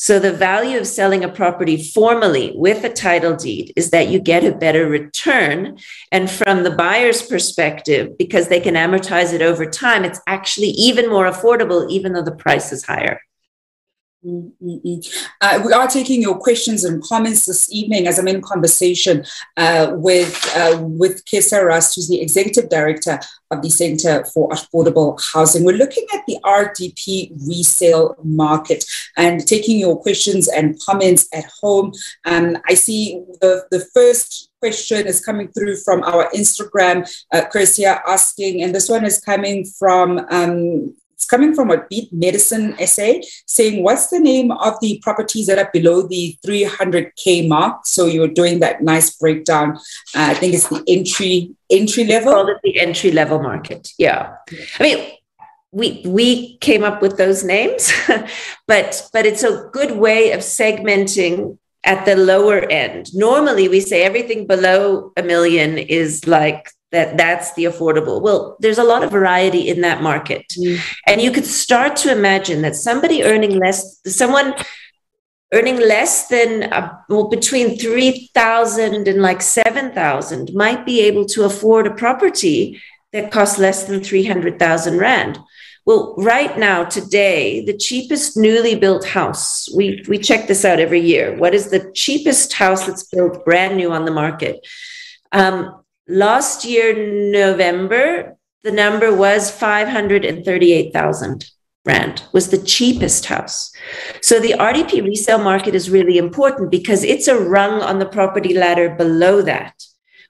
So, 0.00 0.20
the 0.20 0.32
value 0.32 0.78
of 0.78 0.86
selling 0.86 1.24
a 1.24 1.28
property 1.28 1.76
formally 1.82 2.52
with 2.54 2.84
a 2.84 2.88
title 2.88 3.34
deed 3.34 3.72
is 3.74 3.90
that 3.90 4.06
you 4.06 4.20
get 4.20 4.44
a 4.44 4.54
better 4.54 4.86
return. 4.86 5.76
And 6.12 6.30
from 6.30 6.62
the 6.62 6.70
buyer's 6.70 7.20
perspective, 7.20 8.16
because 8.16 8.46
they 8.46 8.60
can 8.60 8.76
amortize 8.76 9.32
it 9.32 9.42
over 9.42 9.66
time, 9.66 10.04
it's 10.04 10.20
actually 10.28 10.68
even 10.68 11.10
more 11.10 11.28
affordable, 11.28 11.90
even 11.90 12.12
though 12.12 12.22
the 12.22 12.30
price 12.30 12.70
is 12.70 12.84
higher. 12.84 13.20
Mm-hmm. 14.26 14.98
Uh, 15.40 15.62
we 15.64 15.72
are 15.72 15.86
taking 15.86 16.20
your 16.20 16.36
questions 16.38 16.84
and 16.84 17.00
comments 17.04 17.46
this 17.46 17.72
evening 17.72 18.08
as 18.08 18.18
I'm 18.18 18.26
in 18.26 18.40
conversation 18.40 19.24
uh, 19.56 19.92
with 19.92 20.44
uh, 20.56 20.82
with 20.82 21.24
Kecia 21.24 21.64
Rust, 21.64 21.94
who's 21.94 22.08
the 22.08 22.20
executive 22.20 22.68
director 22.68 23.20
of 23.52 23.62
the 23.62 23.70
Center 23.70 24.24
for 24.24 24.48
Affordable 24.48 25.22
Housing. 25.32 25.64
We're 25.64 25.76
looking 25.76 26.04
at 26.12 26.26
the 26.26 26.38
RDP 26.42 27.30
resale 27.46 28.16
market 28.24 28.84
and 29.16 29.46
taking 29.46 29.78
your 29.78 29.96
questions 29.96 30.48
and 30.48 30.76
comments 30.80 31.28
at 31.32 31.44
home. 31.60 31.92
Um, 32.24 32.58
I 32.68 32.74
see 32.74 33.22
the, 33.40 33.66
the 33.70 33.86
first 33.94 34.50
question 34.58 35.06
is 35.06 35.24
coming 35.24 35.46
through 35.52 35.76
from 35.76 36.02
our 36.02 36.28
Instagram, 36.30 37.08
uh, 37.32 37.44
Chris 37.52 37.78
asking, 37.78 38.64
and 38.64 38.74
this 38.74 38.88
one 38.88 39.04
is 39.04 39.20
coming 39.20 39.64
from 39.64 40.26
um, 40.30 40.96
it's 41.18 41.26
coming 41.26 41.52
from 41.52 41.72
a 41.72 41.84
Beat 41.90 42.12
Medicine 42.12 42.76
essay 42.78 43.20
saying, 43.44 43.82
What's 43.82 44.06
the 44.06 44.20
name 44.20 44.52
of 44.52 44.78
the 44.80 45.00
properties 45.02 45.48
that 45.48 45.58
are 45.58 45.68
below 45.72 46.06
the 46.06 46.38
300K 46.46 47.48
mark? 47.48 47.86
So 47.86 48.06
you're 48.06 48.28
doing 48.28 48.60
that 48.60 48.84
nice 48.84 49.10
breakdown. 49.16 49.78
Uh, 50.14 50.30
I 50.30 50.34
think 50.34 50.54
it's 50.54 50.68
the 50.68 50.84
entry 50.86 51.56
entry 51.70 52.04
level. 52.04 52.32
Call 52.34 52.48
it 52.50 52.58
the 52.62 52.78
entry 52.78 53.10
level 53.10 53.42
market. 53.42 53.88
Yeah. 53.98 54.32
I 54.78 54.82
mean, 54.84 55.10
we 55.72 56.02
we 56.06 56.56
came 56.58 56.84
up 56.84 57.02
with 57.02 57.18
those 57.18 57.42
names, 57.42 57.92
but 58.68 59.10
but 59.12 59.26
it's 59.26 59.42
a 59.42 59.68
good 59.72 59.96
way 59.96 60.30
of 60.30 60.40
segmenting 60.40 61.58
at 61.82 62.04
the 62.04 62.14
lower 62.14 62.60
end. 62.70 63.12
Normally, 63.12 63.66
we 63.66 63.80
say 63.80 64.04
everything 64.04 64.46
below 64.46 65.12
a 65.16 65.22
million 65.24 65.78
is 65.78 66.28
like 66.28 66.70
that 66.90 67.16
that's 67.16 67.52
the 67.54 67.64
affordable. 67.64 68.20
Well 68.20 68.56
there's 68.60 68.78
a 68.78 68.84
lot 68.84 69.02
of 69.02 69.10
variety 69.10 69.68
in 69.68 69.80
that 69.82 70.02
market. 70.02 70.44
Mm. 70.58 70.80
and 71.06 71.20
you 71.20 71.30
could 71.30 71.46
start 71.46 71.96
to 71.96 72.12
imagine 72.12 72.62
that 72.62 72.74
somebody 72.74 73.22
earning 73.22 73.58
less 73.58 74.00
someone 74.06 74.54
earning 75.52 75.78
less 75.78 76.28
than 76.28 76.64
uh, 76.72 76.94
well, 77.08 77.28
between 77.28 77.78
3000 77.78 79.08
and 79.08 79.22
like 79.22 79.40
7000 79.40 80.52
might 80.54 80.84
be 80.84 81.00
able 81.00 81.24
to 81.26 81.44
afford 81.44 81.86
a 81.86 81.94
property 81.94 82.80
that 83.12 83.32
costs 83.32 83.58
less 83.58 83.84
than 83.84 84.02
300000 84.02 84.98
rand. 84.98 85.38
Well 85.86 86.14
right 86.18 86.58
now 86.58 86.84
today 86.84 87.64
the 87.64 87.76
cheapest 87.76 88.36
newly 88.36 88.74
built 88.74 89.06
house 89.06 89.68
we 89.74 90.04
we 90.08 90.18
check 90.18 90.46
this 90.46 90.64
out 90.64 90.80
every 90.80 91.00
year. 91.00 91.36
What 91.36 91.54
is 91.54 91.70
the 91.70 91.90
cheapest 91.94 92.52
house 92.52 92.86
that's 92.86 93.04
built 93.04 93.44
brand 93.44 93.76
new 93.76 93.90
on 93.92 94.04
the 94.04 94.10
market? 94.10 94.66
Um, 95.32 95.82
last 96.08 96.64
year 96.64 96.94
november 97.30 98.36
the 98.64 98.72
number 98.72 99.14
was 99.14 99.50
538000 99.50 101.50
rand 101.88 102.22
was 102.32 102.50
the 102.50 102.58
cheapest 102.58 103.26
house. 103.26 103.72
So 104.20 104.38
the 104.38 104.52
RDP 104.52 105.02
resale 105.02 105.38
market 105.38 105.74
is 105.74 105.90
really 105.90 106.18
important 106.18 106.70
because 106.70 107.02
it's 107.02 107.28
a 107.28 107.38
rung 107.38 107.80
on 107.80 107.98
the 107.98 108.06
property 108.06 108.54
ladder 108.54 108.90
below 108.90 109.40
that, 109.42 109.74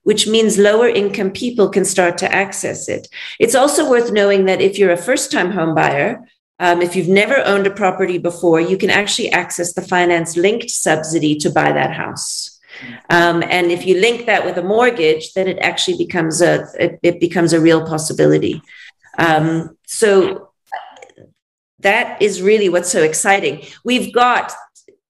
which 0.05 0.27
means 0.27 0.57
lower 0.57 0.89
income 0.89 1.33
people 1.33 1.69
can 1.69 1.85
start 1.85 2.17
to 2.19 2.33
access 2.33 2.89
it. 2.89 3.09
It's 3.41 3.57
also 3.57 3.91
worth 3.91 4.13
knowing 4.13 4.45
that 4.45 4.61
if 4.61 4.79
you're 4.79 4.93
a 4.93 4.97
first 4.97 5.33
time 5.33 5.51
home 5.51 5.75
buyer, 5.75 6.21
um, 6.61 6.81
if 6.83 6.95
you've 6.95 7.09
never 7.09 7.39
owned 7.45 7.67
a 7.67 7.79
property 7.83 8.19
before, 8.19 8.61
you 8.61 8.77
can 8.77 8.91
actually 8.91 9.31
access 9.31 9.75
the 9.75 9.83
finance 9.83 10.37
linked 10.37 10.71
subsidy 10.71 11.37
to 11.37 11.51
buy 11.51 11.73
that 11.73 11.93
house. 11.93 12.58
Um, 13.11 13.43
and 13.49 13.71
if 13.71 13.87
you 13.87 14.01
link 14.01 14.27
that 14.27 14.45
with 14.45 14.59
a 14.59 14.63
mortgage, 14.63 15.33
then 15.35 15.49
it 15.49 15.59
actually 15.59 15.97
becomes 15.97 16.41
a 16.41 16.67
it, 16.79 16.99
it 17.03 17.21
becomes 17.21 17.53
a 17.53 17.61
real 17.61 17.87
possibility. 17.87 18.63
Um, 19.19 19.77
so 19.87 20.51
that 21.81 22.21
is 22.21 22.43
really 22.43 22.69
what's 22.69 22.91
so 22.91 23.03
exciting. 23.03 23.65
We've 23.85 24.13
got, 24.13 24.53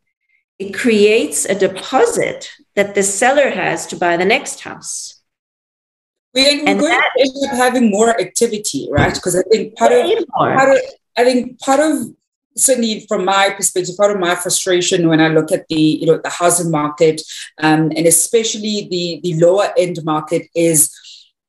it 0.58 0.72
creates 0.72 1.44
a 1.44 1.54
deposit 1.54 2.50
that 2.74 2.94
the 2.94 3.02
seller 3.02 3.50
has 3.50 3.86
to 3.88 3.96
buy 3.96 4.16
the 4.16 4.24
next 4.24 4.60
house. 4.60 5.20
We, 6.32 6.62
are 6.62 6.64
going 6.64 6.78
that, 6.78 7.10
to 7.18 7.22
end 7.22 7.52
up 7.52 7.58
having 7.58 7.90
more 7.90 8.18
activity, 8.18 8.88
right? 8.90 9.12
Because 9.12 9.36
I 9.36 9.42
think 9.50 9.76
part 9.76 9.92
of, 9.92 10.26
part 10.32 10.70
of, 10.70 10.78
I 11.18 11.24
think 11.24 11.60
part 11.60 11.80
of 11.80 12.14
certainly 12.56 13.04
from 13.06 13.26
my 13.26 13.50
perspective, 13.50 13.98
part 13.98 14.12
of 14.12 14.20
my 14.20 14.34
frustration 14.36 15.06
when 15.06 15.20
I 15.20 15.28
look 15.28 15.52
at 15.52 15.68
the 15.68 15.98
you 16.00 16.06
know 16.06 16.16
the 16.16 16.30
housing 16.30 16.70
market 16.70 17.20
um, 17.58 17.92
and 17.94 18.06
especially 18.06 18.88
the 18.90 19.20
the 19.22 19.38
lower 19.38 19.68
end 19.76 20.02
market 20.02 20.48
is 20.54 20.90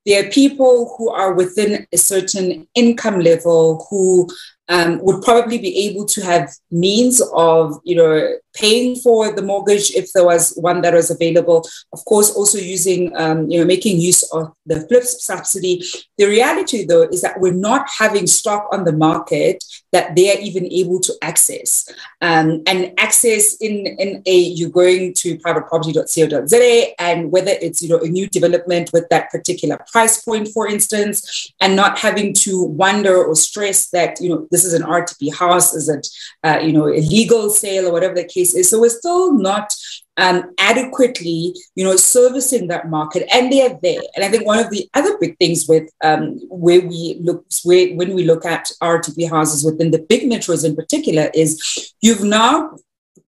there 0.05 0.25
are 0.25 0.29
people 0.29 0.95
who 0.97 1.09
are 1.09 1.33
within 1.33 1.85
a 1.91 1.97
certain 1.97 2.67
income 2.75 3.19
level 3.19 3.87
who 3.89 4.27
um, 4.71 4.99
would 5.03 5.21
probably 5.21 5.59
be 5.59 5.87
able 5.87 6.05
to 6.05 6.21
have 6.21 6.49
means 6.71 7.21
of 7.33 7.79
you 7.83 7.95
know 7.95 8.37
paying 8.53 8.95
for 8.97 9.33
the 9.33 9.41
mortgage 9.41 9.91
if 9.91 10.11
there 10.13 10.25
was 10.25 10.53
one 10.55 10.81
that 10.81 10.93
was 10.93 11.09
available. 11.11 11.67
Of 11.93 12.03
course, 12.05 12.31
also 12.31 12.57
using, 12.57 13.15
um, 13.15 13.49
you 13.49 13.59
know, 13.59 13.65
making 13.65 13.99
use 13.99 14.23
of 14.31 14.51
the 14.65 14.85
FLISP 14.87 15.19
subsidy. 15.21 15.83
The 16.17 16.25
reality, 16.25 16.85
though, 16.85 17.03
is 17.03 17.21
that 17.21 17.39
we're 17.39 17.53
not 17.53 17.87
having 17.97 18.27
stock 18.27 18.67
on 18.71 18.83
the 18.83 18.93
market 18.93 19.63
that 19.91 20.15
they 20.15 20.35
are 20.35 20.39
even 20.39 20.71
able 20.71 20.99
to 21.01 21.13
access. 21.21 21.87
Um, 22.21 22.63
and 22.67 22.93
access 22.97 23.55
in, 23.55 23.87
in 23.99 24.21
a, 24.25 24.37
you're 24.37 24.69
going 24.69 25.13
to 25.15 25.37
privateproperty.co.za 25.37 27.01
and 27.01 27.31
whether 27.31 27.51
it's, 27.61 27.81
you 27.81 27.89
know, 27.89 27.99
a 27.99 28.07
new 28.07 28.27
development 28.27 28.91
with 28.93 29.07
that 29.09 29.29
particular 29.31 29.79
price 29.91 30.21
point, 30.21 30.49
for 30.49 30.67
instance, 30.67 31.51
and 31.59 31.75
not 31.75 31.99
having 31.99 32.33
to 32.33 32.63
wonder 32.63 33.23
or 33.23 33.35
stress 33.35 33.89
that, 33.89 34.19
you 34.21 34.29
know, 34.29 34.47
this 34.63 34.73
is 34.73 34.79
an 34.79 34.87
RDP 34.87 35.33
house, 35.33 35.73
is 35.73 35.89
it, 35.89 36.07
uh, 36.43 36.59
you 36.61 36.73
know, 36.73 36.87
a 36.87 37.01
legal 37.01 37.49
sale 37.49 37.87
or 37.87 37.91
whatever 37.91 38.15
the 38.15 38.23
case 38.23 38.53
is. 38.53 38.69
So 38.69 38.79
we're 38.79 38.89
still 38.89 39.33
not 39.33 39.73
um, 40.17 40.53
adequately, 40.59 41.55
you 41.75 41.83
know, 41.83 41.95
servicing 41.95 42.67
that 42.67 42.89
market, 42.89 43.27
and 43.33 43.51
they 43.51 43.63
are 43.63 43.79
there. 43.81 44.01
And 44.15 44.23
I 44.23 44.29
think 44.29 44.45
one 44.45 44.59
of 44.59 44.69
the 44.69 44.89
other 44.93 45.17
big 45.17 45.37
things 45.37 45.67
with 45.67 45.89
um, 46.03 46.39
where 46.49 46.81
we 46.81 47.17
look, 47.21 47.45
where, 47.63 47.95
when 47.95 48.13
we 48.13 48.23
look 48.23 48.45
at 48.45 48.69
RDP 48.81 49.29
houses 49.29 49.63
within 49.63 49.91
the 49.91 50.05
big 50.09 50.29
metros 50.29 50.65
in 50.65 50.75
particular, 50.75 51.29
is 51.33 51.93
you've 52.01 52.23
now 52.23 52.75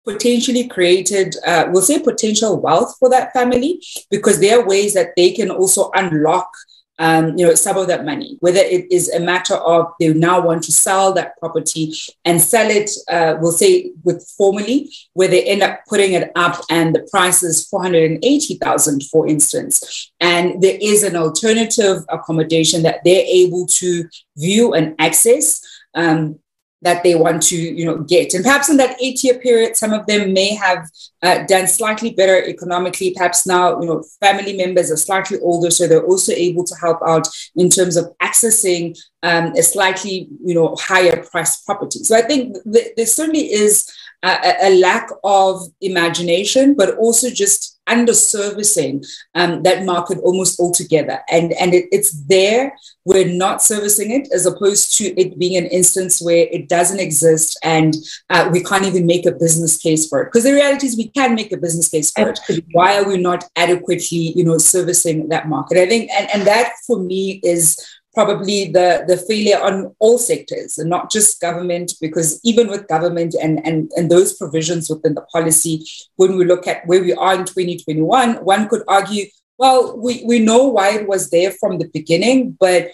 potentially 0.05 0.67
created, 0.67 1.35
uh, 1.47 1.65
we'll 1.69 1.81
say, 1.81 1.99
potential 1.99 2.59
wealth 2.59 2.95
for 2.99 3.09
that 3.09 3.31
family 3.33 3.81
because 4.11 4.39
there 4.39 4.59
are 4.59 4.67
ways 4.67 4.93
that 4.93 5.13
they 5.15 5.31
can 5.31 5.49
also 5.49 5.89
unlock 5.95 6.49
um, 6.99 7.37
you 7.37 7.45
know, 7.45 7.55
some 7.55 7.77
of 7.77 7.87
that 7.87 8.05
money, 8.05 8.37
whether 8.39 8.59
it 8.59 8.91
is 8.91 9.09
a 9.09 9.19
matter 9.19 9.55
of 9.55 9.87
they 9.99 10.13
now 10.13 10.39
want 10.39 10.63
to 10.63 10.71
sell 10.71 11.13
that 11.13 11.37
property 11.39 11.93
and 12.23 12.39
sell 12.39 12.69
it, 12.69 12.89
uh, 13.09 13.35
we'll 13.39 13.51
say 13.51 13.91
with 14.03 14.27
formally, 14.37 14.91
where 15.13 15.27
they 15.27 15.43
end 15.43 15.63
up 15.63 15.79
putting 15.87 16.13
it 16.13 16.31
up 16.35 16.61
and 16.69 16.93
the 16.93 17.07
price 17.11 17.41
is 17.41 17.67
480,000, 17.67 19.03
for 19.03 19.27
instance. 19.27 20.11
And 20.19 20.61
there 20.61 20.77
is 20.79 21.03
an 21.03 21.15
alternative 21.15 22.03
accommodation 22.09 22.83
that 22.83 22.99
they're 23.03 23.25
able 23.27 23.65
to 23.67 24.07
view 24.37 24.73
and 24.73 24.95
access. 24.99 25.61
Um, 25.95 26.39
that 26.83 27.03
they 27.03 27.15
want 27.15 27.41
to 27.43 27.55
you 27.55 27.85
know 27.85 27.97
get. 27.99 28.33
And 28.33 28.43
perhaps 28.43 28.69
in 28.69 28.77
that 28.77 29.01
eight 29.01 29.23
year 29.23 29.39
period 29.39 29.75
some 29.75 29.93
of 29.93 30.05
them 30.05 30.33
may 30.33 30.53
have 30.55 30.87
uh, 31.21 31.45
done 31.45 31.67
slightly 31.67 32.11
better 32.11 32.43
economically. 32.45 33.13
Perhaps 33.15 33.47
now 33.47 33.79
you 33.79 33.87
know 33.87 34.03
family 34.19 34.55
members 34.55 34.91
are 34.91 34.97
slightly 34.97 35.39
older 35.39 35.71
so 35.71 35.87
they're 35.87 36.05
also 36.05 36.31
able 36.33 36.63
to 36.63 36.75
help 36.75 36.99
out 37.05 37.27
in 37.55 37.69
terms 37.69 37.97
of 37.97 38.05
accessing 38.21 38.97
um, 39.23 39.53
a 39.57 39.63
slightly 39.63 40.27
you 40.43 40.53
know 40.53 40.75
higher 40.79 41.23
price 41.23 41.61
property. 41.61 41.99
So 42.03 42.15
i 42.15 42.21
think 42.21 42.57
th- 42.71 42.93
there 42.95 43.05
certainly 43.05 43.51
is 43.51 43.91
a, 44.23 44.53
a 44.63 44.79
lack 44.79 45.09
of 45.23 45.61
imagination 45.81 46.73
but 46.75 46.97
also 46.97 47.29
just 47.29 47.72
underservicing 47.89 49.05
um, 49.35 49.63
that 49.63 49.85
market 49.85 50.17
almost 50.19 50.59
altogether. 50.59 51.19
And, 51.29 51.53
and 51.53 51.73
it, 51.73 51.85
it's 51.91 52.11
there, 52.23 52.73
we're 53.05 53.27
not 53.27 53.61
servicing 53.61 54.11
it, 54.11 54.29
as 54.33 54.45
opposed 54.45 54.95
to 54.97 55.05
it 55.19 55.37
being 55.37 55.57
an 55.57 55.65
instance 55.65 56.21
where 56.21 56.47
it 56.51 56.69
doesn't 56.69 56.99
exist 56.99 57.59
and 57.63 57.95
uh, 58.29 58.49
we 58.51 58.63
can't 58.63 58.85
even 58.85 59.05
make 59.05 59.25
a 59.25 59.31
business 59.31 59.77
case 59.77 60.07
for 60.07 60.21
it. 60.21 60.25
Because 60.25 60.43
the 60.43 60.53
reality 60.53 60.87
is 60.87 60.97
we 60.97 61.09
can 61.09 61.35
make 61.35 61.51
a 61.51 61.57
business 61.57 61.89
case 61.89 62.11
for 62.11 62.29
it. 62.29 62.39
Why 62.71 62.97
are 62.97 63.07
we 63.07 63.17
not 63.17 63.43
adequately, 63.55 64.33
you 64.35 64.43
know, 64.43 64.57
servicing 64.57 65.29
that 65.29 65.49
market? 65.49 65.77
I 65.77 65.87
think, 65.87 66.09
and, 66.11 66.29
and 66.33 66.47
that 66.47 66.73
for 66.87 66.99
me 66.99 67.41
is 67.43 67.77
probably 68.13 68.71
the, 68.71 69.03
the 69.07 69.17
failure 69.17 69.59
on 69.59 69.95
all 69.99 70.17
sectors 70.17 70.77
and 70.77 70.89
not 70.89 71.11
just 71.11 71.41
government, 71.41 71.93
because 71.99 72.39
even 72.43 72.67
with 72.67 72.87
government 72.87 73.35
and, 73.41 73.65
and, 73.65 73.91
and 73.95 74.09
those 74.09 74.37
provisions 74.37 74.89
within 74.89 75.15
the 75.15 75.21
policy, 75.21 75.85
when 76.15 76.37
we 76.37 76.45
look 76.45 76.67
at 76.67 76.85
where 76.85 77.01
we 77.01 77.13
are 77.13 77.33
in 77.33 77.45
2021, 77.45 78.35
one 78.45 78.69
could 78.69 78.83
argue, 78.87 79.25
well, 79.57 79.97
we, 79.97 80.23
we 80.25 80.39
know 80.39 80.67
why 80.67 80.91
it 80.91 81.07
was 81.07 81.29
there 81.29 81.51
from 81.51 81.79
the 81.79 81.89
beginning, 81.93 82.55
but 82.59 82.91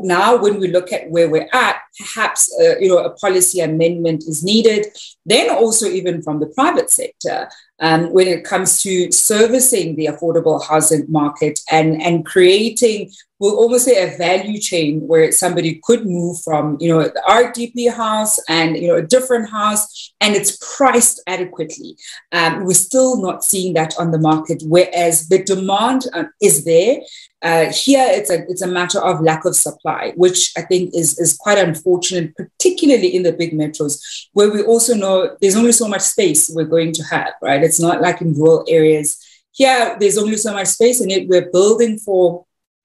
now 0.00 0.36
when 0.36 0.58
we 0.58 0.68
look 0.68 0.92
at 0.92 1.10
where 1.10 1.28
we're 1.28 1.48
at, 1.52 1.76
perhaps 1.98 2.52
uh, 2.60 2.78
you 2.78 2.88
know 2.88 2.98
a 2.98 3.14
policy 3.16 3.60
amendment 3.60 4.24
is 4.26 4.42
needed. 4.42 4.86
Then 5.26 5.50
also 5.50 5.86
even 5.86 6.22
from 6.22 6.40
the 6.40 6.46
private 6.46 6.90
sector, 6.90 7.48
um, 7.80 8.12
when 8.12 8.28
it 8.28 8.44
comes 8.44 8.82
to 8.82 9.10
servicing 9.10 9.96
the 9.96 10.06
affordable 10.06 10.64
housing 10.64 11.04
market 11.08 11.58
and 11.70 12.00
and 12.02 12.24
creating 12.24 13.10
we'll 13.40 13.56
almost 13.56 13.84
say 13.84 14.02
a 14.02 14.16
value 14.16 14.58
chain 14.58 15.00
where 15.06 15.30
somebody 15.32 15.80
could 15.84 16.06
move 16.06 16.40
from 16.42 16.76
you 16.80 16.88
know 16.88 17.02
the 17.02 17.22
RDP 17.28 17.92
house 17.92 18.38
and 18.48 18.76
you 18.76 18.88
know 18.88 18.96
a 18.96 19.02
different 19.02 19.50
house 19.50 20.12
and 20.20 20.34
it's 20.34 20.56
priced 20.76 21.20
adequately. 21.26 21.96
Um, 22.32 22.64
we're 22.64 22.74
still 22.74 23.20
not 23.20 23.44
seeing 23.44 23.74
that 23.74 23.94
on 23.98 24.10
the 24.10 24.18
market, 24.18 24.62
whereas 24.64 25.28
the 25.28 25.42
demand 25.42 26.06
uh, 26.14 26.24
is 26.40 26.64
there. 26.64 26.98
Uh, 27.42 27.70
here, 27.70 28.06
it's 28.08 28.30
a 28.30 28.42
it's 28.48 28.62
a 28.62 28.66
matter 28.66 28.98
of 29.04 29.20
lack 29.20 29.44
of 29.44 29.54
supply, 29.54 30.12
which 30.16 30.52
I 30.56 30.62
think 30.62 30.94
is 30.94 31.18
is 31.18 31.36
quite 31.36 31.58
unfortunate, 31.58 32.34
particularly 32.36 33.14
in 33.14 33.22
the 33.22 33.34
big 33.34 33.52
metros, 33.52 34.00
where 34.32 34.50
we 34.50 34.62
also 34.62 34.94
know 34.94 35.36
there's 35.42 35.56
only 35.56 35.72
so 35.72 35.86
much 35.86 36.00
space 36.00 36.50
we're 36.54 36.64
going 36.64 36.92
to 36.92 37.02
have. 37.04 37.34
Right? 37.42 37.62
It's 37.64 37.80
not 37.80 38.00
like 38.00 38.20
in 38.20 38.34
rural 38.34 38.64
areas. 38.68 39.18
Here, 39.52 39.96
there's 39.98 40.18
only 40.18 40.36
so 40.36 40.52
much 40.52 40.68
space, 40.68 41.00
and 41.00 41.10
it, 41.10 41.28
we're 41.28 41.50
building 41.50 41.98
for 41.98 42.44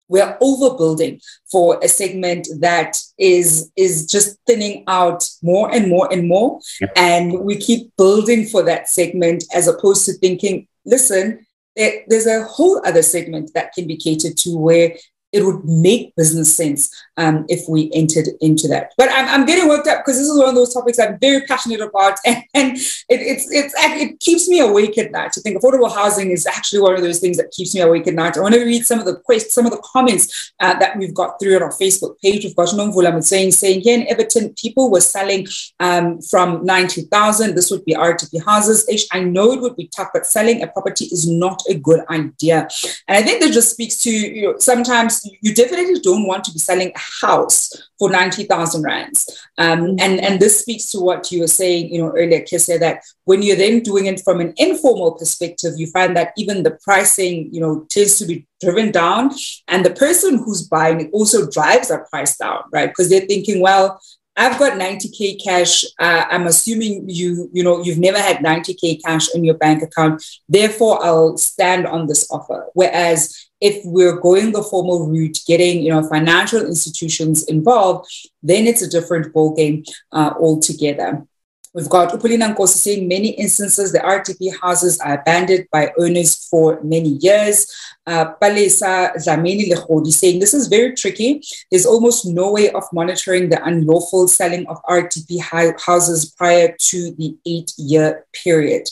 we're 0.09 0.37
overbuilding 0.41 1.21
for 1.51 1.79
a 1.83 1.87
segment 1.87 2.47
that 2.59 2.97
is 3.17 3.71
is 3.77 4.05
just 4.05 4.37
thinning 4.45 4.83
out 4.87 5.23
more 5.41 5.73
and 5.73 5.87
more 5.87 6.11
and 6.11 6.27
more 6.27 6.59
yep. 6.81 6.91
and 6.95 7.39
we 7.41 7.55
keep 7.55 7.95
building 7.95 8.45
for 8.45 8.63
that 8.63 8.89
segment 8.89 9.43
as 9.53 9.67
opposed 9.67 10.05
to 10.05 10.13
thinking 10.13 10.67
listen 10.83 11.45
there's 11.75 12.25
a 12.25 12.43
whole 12.43 12.81
other 12.85 13.03
segment 13.03 13.51
that 13.53 13.71
can 13.73 13.87
be 13.87 13.95
catered 13.95 14.35
to 14.35 14.57
where 14.57 14.93
it 15.31 15.45
would 15.45 15.63
make 15.65 16.15
business 16.15 16.55
sense 16.55 16.89
um, 17.17 17.45
if 17.49 17.67
we 17.69 17.91
entered 17.93 18.27
into 18.41 18.67
that. 18.67 18.93
But 18.97 19.09
I'm, 19.11 19.27
I'm 19.27 19.45
getting 19.45 19.67
worked 19.67 19.87
up 19.87 19.99
because 19.99 20.17
this 20.17 20.27
is 20.27 20.37
one 20.37 20.49
of 20.49 20.55
those 20.55 20.73
topics 20.73 20.99
I'm 20.99 21.19
very 21.19 21.41
passionate 21.41 21.81
about, 21.81 22.17
and, 22.25 22.43
and 22.53 22.77
it, 22.77 23.03
it's 23.09 23.47
it's 23.51 23.73
it 23.77 24.19
keeps 24.19 24.47
me 24.47 24.59
awake 24.59 24.97
at 24.97 25.11
night. 25.11 25.31
I 25.37 25.41
think 25.41 25.57
affordable 25.57 25.93
housing 25.93 26.31
is 26.31 26.45
actually 26.47 26.81
one 26.81 26.95
of 26.95 27.01
those 27.01 27.19
things 27.19 27.37
that 27.37 27.51
keeps 27.51 27.75
me 27.75 27.81
awake 27.81 28.07
at 28.07 28.13
night. 28.13 28.37
I 28.37 28.41
want 28.41 28.55
to 28.55 28.63
read 28.63 28.85
some 28.85 28.99
of 28.99 29.05
the 29.05 29.17
questions, 29.17 29.53
some 29.53 29.65
of 29.65 29.71
the 29.71 29.83
comments 29.83 30.53
uh, 30.59 30.77
that 30.79 30.97
we've 30.97 31.13
got 31.13 31.39
through 31.39 31.55
on 31.57 31.63
our 31.63 31.71
Facebook 31.71 32.19
page. 32.19 32.43
We've 32.43 32.55
got 32.55 32.69
Nomvula 32.69 33.23
saying 33.23 33.51
saying 33.51 33.81
here 33.81 33.99
in 33.99 34.07
Evaton, 34.07 34.53
people 34.53 34.91
were 34.91 35.01
selling 35.01 35.47
um, 35.79 36.21
from 36.21 36.65
ninety 36.65 37.03
thousand. 37.03 37.55
This 37.55 37.69
would 37.69 37.85
be 37.85 37.93
RDP 37.93 38.43
houses. 38.43 38.87
I 39.11 39.21
know 39.21 39.51
it 39.51 39.61
would 39.61 39.75
be 39.75 39.89
tough, 39.95 40.09
but 40.13 40.25
selling 40.25 40.63
a 40.63 40.67
property 40.67 41.05
is 41.05 41.29
not 41.29 41.61
a 41.69 41.75
good 41.75 42.01
idea. 42.09 42.67
And 43.07 43.17
I 43.17 43.21
think 43.21 43.41
that 43.41 43.51
just 43.51 43.71
speaks 43.71 43.97
to 44.03 44.09
you 44.09 44.43
know 44.43 44.57
sometimes 44.57 45.18
you 45.41 45.53
definitely 45.53 45.99
don't 46.01 46.27
want 46.27 46.43
to 46.45 46.51
be 46.51 46.59
selling 46.59 46.91
a 46.95 47.25
house 47.25 47.71
for 47.97 48.09
90,000 48.09 48.83
rands. 48.83 49.47
Um, 49.57 49.95
and, 49.99 50.19
and 50.19 50.39
this 50.39 50.61
speaks 50.61 50.91
to 50.91 50.99
what 50.99 51.31
you 51.31 51.41
were 51.41 51.47
saying, 51.47 51.93
you 51.93 52.01
know, 52.01 52.11
earlier, 52.11 52.41
Kecia, 52.41 52.79
that 52.79 53.03
when 53.25 53.41
you're 53.41 53.55
then 53.55 53.81
doing 53.81 54.05
it 54.05 54.21
from 54.21 54.39
an 54.39 54.53
informal 54.57 55.13
perspective, 55.13 55.73
you 55.77 55.87
find 55.87 56.15
that 56.15 56.33
even 56.37 56.63
the 56.63 56.77
pricing, 56.83 57.49
you 57.53 57.61
know, 57.61 57.85
tends 57.89 58.17
to 58.19 58.25
be 58.25 58.47
driven 58.61 58.91
down. 58.91 59.31
And 59.67 59.85
the 59.85 59.93
person 59.93 60.37
who's 60.37 60.67
buying 60.67 61.01
it 61.01 61.09
also 61.13 61.49
drives 61.49 61.89
that 61.89 62.09
price 62.09 62.37
down, 62.37 62.63
right? 62.71 62.89
Because 62.89 63.09
they're 63.09 63.21
thinking, 63.21 63.61
well, 63.61 63.99
I've 64.39 64.57
got 64.57 64.79
90k 64.79 65.43
cash. 65.43 65.83
Uh, 65.99 66.23
I'm 66.29 66.47
assuming 66.47 67.09
you, 67.09 67.49
you 67.51 67.61
know, 67.61 67.83
you've 67.83 67.99
never 67.99 68.17
had 68.17 68.37
90k 68.37 69.03
cash 69.03 69.27
in 69.35 69.43
your 69.43 69.55
bank 69.55 69.83
account. 69.83 70.23
Therefore, 70.47 71.03
I'll 71.03 71.37
stand 71.37 71.85
on 71.85 72.07
this 72.07 72.25
offer. 72.31 72.67
Whereas 72.73 73.49
if 73.59 73.81
we're 73.83 74.17
going 74.21 74.53
the 74.53 74.63
formal 74.63 75.07
route, 75.07 75.39
getting 75.45 75.81
you 75.81 75.91
know 75.91 76.07
financial 76.07 76.65
institutions 76.65 77.43
involved, 77.47 78.09
then 78.41 78.65
it's 78.65 78.81
a 78.81 78.89
different 78.89 79.33
ballgame 79.33 79.85
uh, 80.13 80.33
altogether. 80.39 81.27
We've 81.73 81.89
got 81.89 82.11
Upolina 82.11 82.55
Nkosi 82.55 82.77
saying 82.77 83.07
many 83.07 83.29
instances 83.29 83.91
the 83.91 83.99
RDP 83.99 84.59
houses 84.59 84.99
are 84.99 85.19
abandoned 85.19 85.67
by 85.71 85.91
owners 85.99 86.47
for 86.47 86.81
many 86.83 87.09
years. 87.21 87.67
Uh, 88.07 88.33
Palesa 88.41 89.15
Zamini 89.17 89.71
Lehodi 89.71 90.11
saying 90.11 90.39
this 90.39 90.55
is 90.55 90.67
very 90.67 90.95
tricky. 90.95 91.43
There's 91.69 91.85
almost 91.85 92.25
no 92.25 92.51
way 92.53 92.71
of 92.71 92.83
monitoring 92.91 93.49
the 93.49 93.63
unlawful 93.63 94.27
selling 94.27 94.65
of 94.67 94.81
RDP 94.89 95.41
houses 95.79 96.31
prior 96.31 96.75
to 96.89 97.11
the 97.11 97.37
eight 97.45 97.71
year 97.77 98.25
period. 98.33 98.89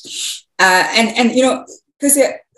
Uh, 0.60 0.88
and, 0.92 1.10
and, 1.18 1.32
you 1.32 1.42
know, 1.42 1.66
because 2.00 2.18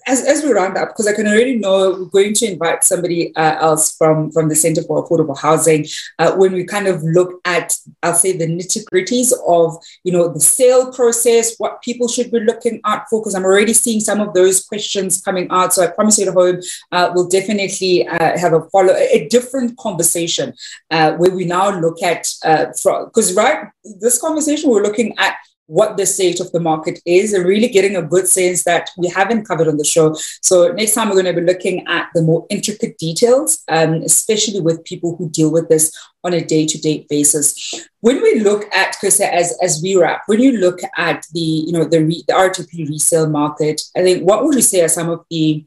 as, 0.10 0.26
as 0.26 0.43
we 0.43 0.51
round 0.51 0.76
up, 0.78 0.89
because 0.89 1.07
I 1.07 1.14
can 1.14 1.28
already 1.28 1.55
know 1.55 1.91
we're 1.91 2.05
going 2.05 2.34
to 2.36 2.51
invite 2.51 2.84
somebody 2.84 3.34
uh, 3.36 3.55
else 3.68 3.95
from, 3.95 4.32
from 4.32 4.49
the 4.49 4.55
Center 4.55 4.84
for 4.84 4.95
Affordable 5.03 5.38
Housing 5.38 5.86
uh, 6.18 6.32
when 6.36 6.51
we 6.53 6.64
kind 6.64 6.88
of 6.88 7.03
look 7.03 7.39
at, 7.45 7.76
I'll 8.03 8.14
say, 8.14 8.36
the 8.36 8.47
nitty 8.47 8.86
gritties 8.91 9.32
of, 9.47 9.78
you 10.03 10.12
know, 10.12 10.28
the 10.28 10.39
sale 10.39 10.91
process, 10.91 11.55
what 11.57 11.82
people 11.82 12.07
should 12.07 12.32
be 12.32 12.39
looking 12.39 12.82
out 12.86 13.03
for, 13.10 13.22
because 13.22 13.36
I'm 13.36 13.45
already 13.45 13.74
seeing 13.74 13.99
some 13.99 14.20
of 14.20 14.34
those 14.34 14.66
questions 14.66 15.22
coming 15.22 15.47
out. 15.51 15.74
So 15.74 15.84
I 15.84 15.88
promise 15.88 16.18
you 16.18 16.28
at 16.28 16.34
home, 16.34 16.60
uh, 16.91 17.12
we'll 17.14 17.28
definitely 17.28 18.07
uh, 18.07 18.38
have 18.38 18.53
a 18.53 18.62
follow, 18.72 18.93
a 18.93 19.28
different 19.30 19.78
conversation 19.78 20.53
uh, 20.91 21.14
where 21.14 21.32
we 21.32 21.45
now 21.45 21.80
look 21.80 22.01
at, 22.01 22.28
because 22.41 23.38
uh, 23.38 23.41
right, 23.41 23.68
this 24.01 24.20
conversation, 24.20 24.70
we're 24.70 24.84
looking 24.84 25.16
at 25.18 25.36
what 25.70 25.97
the 25.97 26.05
state 26.05 26.39
of 26.39 26.51
the 26.51 26.59
market 26.59 26.99
is 27.05 27.32
and 27.32 27.45
really 27.45 27.67
getting 27.67 27.95
a 27.95 28.01
good 28.01 28.28
sense 28.28 28.63
that 28.63 28.89
we 28.97 29.07
haven't 29.07 29.47
covered 29.47 29.67
on 29.67 29.78
the 29.78 29.86
show. 29.86 30.15
So 30.41 30.72
next 30.72 30.93
time 30.93 31.09
we're 31.09 31.22
going 31.22 31.34
to 31.34 31.39
be 31.39 31.45
looking 31.45 31.88
at 31.88 32.09
the 32.15 32.24
more 32.24 32.47
intricate 32.49 32.97
details, 32.97 33.63
um, 33.67 34.01
especially 34.01 34.61
with 34.61 34.84
people 34.84 35.15
who 35.15 35.30
deal 35.30 35.51
with 35.51 35.70
this 35.70 35.95
on 36.24 36.34
a 36.34 36.43
day-to-day 36.43 37.05
basis. 37.07 37.88
When 38.01 38.20
we 38.20 38.39
look 38.39 38.65
at 38.74 38.95
Kecia 38.95 39.32
as 39.32 39.55
as 39.61 39.80
we 39.84 39.95
wrap, 39.95 40.24
when 40.26 40.41
you 40.41 40.53
look 40.53 40.80
at 40.97 41.24
the 41.34 41.39
you 41.39 41.72
know 41.72 41.86
the 41.86 42.03
re, 42.03 42.24
the 42.28 42.34
RDP 42.34 42.89
resale 42.89 43.30
market, 43.30 43.80
I 43.95 44.01
think 44.01 44.24
what 44.24 44.43
would 44.43 44.55
you 44.55 44.61
say 44.61 44.82
are 44.82 44.89
some 44.89 45.09
of 45.09 45.24
the 45.30 45.63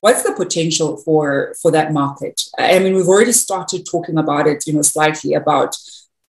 what's 0.00 0.22
the 0.22 0.32
potential 0.32 0.98
for 0.98 1.54
for 1.62 1.70
that 1.70 1.92
market? 1.92 2.42
I 2.58 2.78
mean, 2.78 2.94
we've 2.94 3.08
already 3.08 3.32
started 3.32 3.86
talking 3.90 4.18
about 4.18 4.46
it, 4.46 4.66
you 4.66 4.74
know, 4.74 4.82
slightly 4.82 5.32
about 5.32 5.74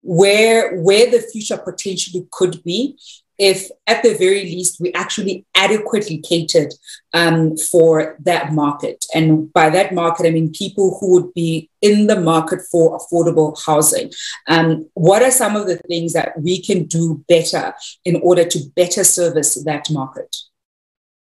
where 0.05 0.77
where 0.81 1.09
the 1.09 1.19
future 1.19 1.57
potentially 1.57 2.27
could 2.31 2.63
be 2.63 2.95
if 3.37 3.69
at 3.87 4.01
the 4.01 4.13
very 4.13 4.43
least 4.43 4.79
we 4.79 4.93
actually 4.93 5.45
adequately 5.55 6.19
catered 6.19 6.73
um, 7.13 7.57
for 7.57 8.15
that 8.21 8.53
market. 8.53 9.03
And 9.13 9.51
by 9.51 9.69
that 9.71 9.93
market 9.93 10.27
i 10.27 10.29
mean 10.29 10.51
people 10.51 10.97
who 10.99 11.11
would 11.13 11.33
be 11.33 11.69
in 11.81 12.07
the 12.07 12.19
market 12.19 12.61
for 12.71 12.97
affordable 12.97 13.59
housing. 13.65 14.11
Um, 14.47 14.87
what 14.93 15.23
are 15.23 15.31
some 15.31 15.55
of 15.55 15.65
the 15.65 15.77
things 15.77 16.13
that 16.13 16.39
we 16.39 16.61
can 16.61 16.85
do 16.85 17.23
better 17.27 17.73
in 18.05 18.15
order 18.17 18.45
to 18.45 18.59
better 18.75 19.03
service 19.03 19.55
that 19.63 19.89
market 19.89 20.35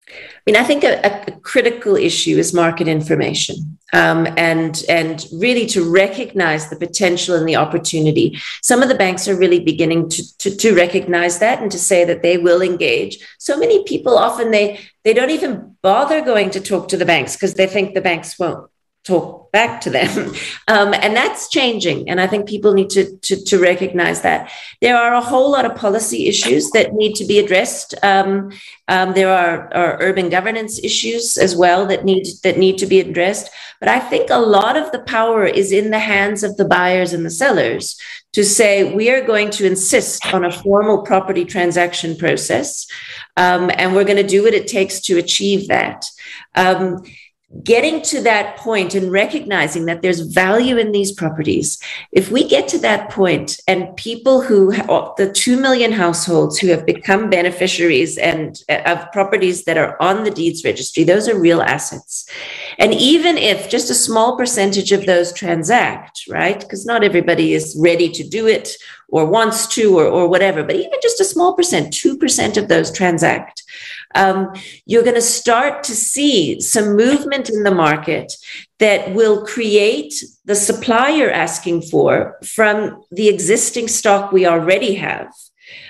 I 0.09 0.39
mean, 0.45 0.55
I 0.55 0.63
think 0.63 0.83
a, 0.83 1.01
a 1.27 1.31
critical 1.41 1.95
issue 1.97 2.37
is 2.37 2.53
market 2.53 2.87
information, 2.87 3.77
um, 3.91 4.27
and 4.37 4.81
and 4.87 5.25
really 5.33 5.65
to 5.67 5.83
recognize 5.83 6.69
the 6.69 6.77
potential 6.77 7.35
and 7.35 7.47
the 7.47 7.57
opportunity. 7.57 8.39
Some 8.61 8.81
of 8.81 8.87
the 8.87 8.95
banks 8.95 9.27
are 9.27 9.35
really 9.35 9.59
beginning 9.59 10.09
to, 10.09 10.37
to 10.37 10.55
to 10.55 10.75
recognize 10.75 11.39
that 11.39 11.61
and 11.61 11.69
to 11.71 11.79
say 11.79 12.05
that 12.05 12.21
they 12.21 12.37
will 12.37 12.61
engage. 12.61 13.17
So 13.37 13.57
many 13.57 13.83
people 13.83 14.17
often 14.17 14.51
they 14.51 14.79
they 15.03 15.13
don't 15.13 15.31
even 15.31 15.75
bother 15.81 16.21
going 16.21 16.51
to 16.51 16.61
talk 16.61 16.87
to 16.89 16.97
the 16.97 17.05
banks 17.05 17.35
because 17.35 17.55
they 17.55 17.67
think 17.67 17.93
the 17.93 18.01
banks 18.01 18.39
won't 18.39 18.69
talk 19.07 19.51
back 19.51 19.81
to 19.81 19.89
them. 19.89 20.33
Um, 20.69 20.93
and 20.93 21.15
that's 21.15 21.47
changing. 21.47 22.09
And 22.09 22.19
I 22.19 22.27
think 22.27 22.45
people 22.45 22.73
need 22.73 22.89
to, 22.89 23.15
to, 23.27 23.41
to, 23.45 23.57
recognize 23.57 24.21
that. 24.23 24.51
There 24.81 24.97
are 24.97 25.13
a 25.13 25.21
whole 25.21 25.49
lot 25.49 25.63
of 25.63 25.77
policy 25.77 26.27
issues 26.27 26.71
that 26.71 26.93
need 26.93 27.15
to 27.15 27.25
be 27.25 27.39
addressed. 27.39 27.95
Um, 28.03 28.51
um, 28.89 29.13
there 29.13 29.31
are, 29.31 29.73
are, 29.73 29.97
urban 30.01 30.27
governance 30.29 30.77
issues 30.83 31.37
as 31.37 31.55
well 31.55 31.85
that 31.85 32.03
need, 32.03 32.27
that 32.43 32.57
need 32.57 32.77
to 32.79 32.85
be 32.85 32.99
addressed. 32.99 33.49
But 33.79 33.87
I 33.87 33.99
think 34.01 34.29
a 34.29 34.39
lot 34.57 34.75
of 34.75 34.91
the 34.91 34.99
power 34.99 35.45
is 35.45 35.71
in 35.71 35.89
the 35.89 35.99
hands 35.99 36.43
of 36.43 36.57
the 36.57 36.65
buyers 36.65 37.13
and 37.13 37.25
the 37.25 37.29
sellers 37.29 37.97
to 38.33 38.43
say, 38.43 38.93
we 38.93 39.09
are 39.09 39.25
going 39.25 39.49
to 39.51 39.65
insist 39.65 40.33
on 40.33 40.43
a 40.43 40.51
formal 40.51 41.03
property 41.03 41.45
transaction 41.45 42.17
process. 42.17 42.87
Um, 43.37 43.71
and 43.73 43.95
we're 43.95 44.03
going 44.03 44.23
to 44.25 44.35
do 44.35 44.43
what 44.43 44.53
it 44.53 44.67
takes 44.67 44.99
to 45.01 45.17
achieve 45.17 45.69
that. 45.69 46.05
Getting 47.63 48.01
to 48.01 48.21
that 48.23 48.57
point 48.57 48.93
and 48.93 49.09
recognizing 49.09 49.85
that 49.85 50.01
there's 50.01 50.19
value 50.19 50.75
in 50.75 50.91
these 50.91 51.13
properties. 51.13 51.79
If 52.11 52.29
we 52.29 52.45
get 52.45 52.67
to 52.69 52.77
that 52.79 53.09
point 53.09 53.57
and 53.69 53.95
people 53.95 54.41
who 54.41 54.71
the 54.71 55.31
2 55.33 55.57
million 55.57 55.93
households 55.93 56.59
who 56.59 56.67
have 56.67 56.85
become 56.85 57.29
beneficiaries 57.29 58.17
and 58.17 58.61
uh, 58.67 58.81
of 58.85 59.09
properties 59.13 59.63
that 59.63 59.77
are 59.77 59.95
on 60.01 60.25
the 60.25 60.31
deeds 60.31 60.65
registry 60.65 61.05
those 61.05 61.29
are 61.29 61.39
real 61.39 61.61
assets. 61.61 62.29
And 62.79 62.93
even 62.93 63.37
if 63.37 63.69
just 63.69 63.89
a 63.89 63.95
small 63.95 64.35
percentage 64.35 64.91
of 64.91 65.05
those 65.05 65.31
transact 65.31 66.23
right 66.29 66.59
because 66.59 66.85
not 66.85 67.01
everybody 67.01 67.53
is 67.53 67.77
ready 67.79 68.09
to 68.09 68.27
do 68.27 68.45
it 68.45 68.71
or 69.09 69.25
wants 69.25 69.67
to 69.67 69.97
or, 69.97 70.05
or 70.05 70.27
whatever, 70.27 70.63
but 70.63 70.75
even 70.75 70.99
just 71.01 71.21
a 71.21 71.25
small 71.25 71.53
percent, 71.53 71.93
2% 71.93 72.57
of 72.57 72.67
those 72.67 72.91
transact, 72.91 73.63
um, 74.15 74.53
you're 74.85 75.03
going 75.03 75.15
to 75.15 75.21
start 75.21 75.83
to 75.83 75.95
see 75.95 76.59
some 76.59 76.95
movement 76.95 77.49
in 77.49 77.63
the 77.63 77.73
market 77.73 78.33
that 78.79 79.13
will 79.13 79.45
create 79.45 80.13
the 80.45 80.55
supply 80.55 81.09
you're 81.09 81.31
asking 81.31 81.81
for 81.81 82.37
from 82.43 83.01
the 83.11 83.27
existing 83.27 83.87
stock 83.87 84.31
we 84.31 84.45
already 84.45 84.95
have. 84.95 85.27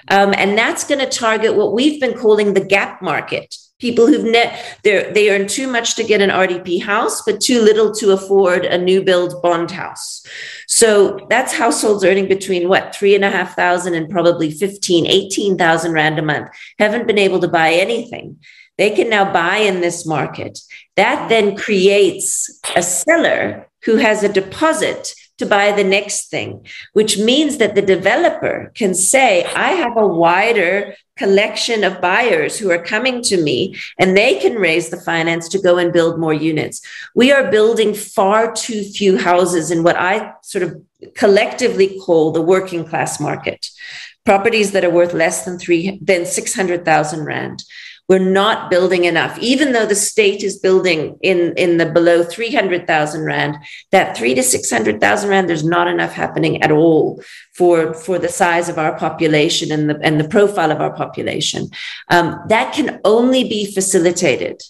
Um, 0.10 0.34
and 0.36 0.58
that's 0.58 0.84
going 0.84 1.00
to 1.00 1.10
target 1.10 1.56
what 1.56 1.74
we've 1.74 2.02
been 2.02 2.18
calling 2.18 2.54
the 2.54 2.66
gap 2.66 3.02
market 3.02 3.56
people 3.80 4.08
who've 4.08 4.24
net 4.24 4.80
they 4.84 5.12
they 5.12 5.30
earn 5.30 5.48
too 5.48 5.68
much 5.68 5.96
to 5.96 6.04
get 6.04 6.22
an 6.22 6.30
RDP 6.30 6.82
house, 6.82 7.22
but 7.22 7.40
too 7.40 7.62
little 7.62 7.94
to 7.96 8.12
afford 8.12 8.66
a 8.66 8.78
new 8.78 9.02
build 9.04 9.42
bond 9.42 9.72
house. 9.72 10.26
So 10.68 11.28
that's 11.30 11.54
households 11.54 12.04
earning 12.04 12.28
between 12.28 12.70
what 12.70 12.96
three 12.96 13.16
and 13.16 13.24
a 13.24 13.30
half 13.30 13.56
thousand 13.56 13.94
and 13.94 14.10
probably 14.10 14.52
15, 14.52 15.06
18,000 15.08 15.92
rand 15.92 16.20
a 16.20 16.22
month, 16.22 16.50
haven't 16.80 17.08
been 17.08 17.20
able 17.20 17.40
to 17.42 17.48
buy 17.48 17.74
anything. 17.74 18.38
They 18.78 18.92
can 18.92 19.10
now 19.10 19.32
buy 19.32 19.58
in 19.58 19.82
this 19.82 20.06
market. 20.06 20.60
That 20.96 21.30
then 21.30 21.56
creates 21.56 22.60
a 22.76 22.84
seller 22.84 23.68
who 23.84 23.98
has 23.98 24.24
a 24.24 24.32
deposit 24.32 25.14
to 25.38 25.46
buy 25.46 25.72
the 25.72 25.84
next 25.84 26.30
thing, 26.30 26.66
which 26.94 27.18
means 27.18 27.58
that 27.58 27.76
the 27.76 27.82
developer 27.82 28.72
can 28.76 28.94
say, 28.94 29.46
I 29.46 29.70
have 29.70 29.96
a 29.96 30.08
wider 30.08 30.96
collection 31.16 31.84
of 31.84 32.02
buyers 32.02 32.58
who 32.58 32.70
are 32.72 32.82
coming 32.82 33.22
to 33.24 33.42
me 33.42 33.76
and 34.00 34.16
they 34.16 34.40
can 34.40 34.56
raise 34.56 34.90
the 34.90 35.02
finance 35.02 35.50
to 35.50 35.62
go 35.62 35.78
and 35.78 35.94
build 35.94 36.20
more 36.20 36.34
units. 36.34 36.82
We 37.16 37.32
are 37.32 37.52
building 37.52 37.94
far 37.94 38.52
too 38.52 38.84
few 38.84 39.18
houses 39.18 39.72
in 39.72 39.84
what 39.84 39.96
I 39.96 40.34
sort 40.44 40.64
of 40.64 40.82
collectively 41.16 42.00
call 42.00 42.32
the 42.32 42.42
working 42.42 42.86
class 42.86 43.20
market. 43.20 43.70
Properties 44.26 44.72
that 44.72 44.84
are 44.84 44.90
worth 44.90 45.14
less 45.14 45.46
than 45.46 45.58
three 45.58 46.00
than 46.02 46.26
600,000 46.26 47.26
rand 47.26 47.64
we're 48.08 48.20
not 48.20 48.70
building 48.70 49.04
enough. 49.04 49.38
Even 49.40 49.74
though 49.74 49.86
the 49.86 49.96
state 49.96 50.44
is 50.44 50.60
building 50.60 51.18
in 51.22 51.54
in 51.58 51.78
the 51.78 51.86
below 51.86 52.24
300,000 52.24 53.26
rand 53.26 53.58
that 53.92 54.16
3 54.18 54.34
to 54.36 54.44
600,000 54.44 55.30
rand 55.30 55.50
there's 55.50 55.64
not 55.64 55.88
enough 55.88 56.14
happening 56.14 56.62
at 56.64 56.72
all 56.72 57.22
for 57.54 57.94
for 57.94 58.18
the 58.18 58.30
size 58.30 58.70
of 58.70 58.78
our 58.78 58.98
population 58.98 59.72
and 59.72 59.90
the 59.90 60.00
and 60.02 60.20
the 60.20 60.30
profile 60.30 60.72
of 60.72 60.82
our 60.82 60.96
population. 60.96 61.70
Um, 62.10 62.40
that 62.48 62.74
can 62.74 63.00
only 63.04 63.44
be 63.44 63.72
facilitated 63.72 64.62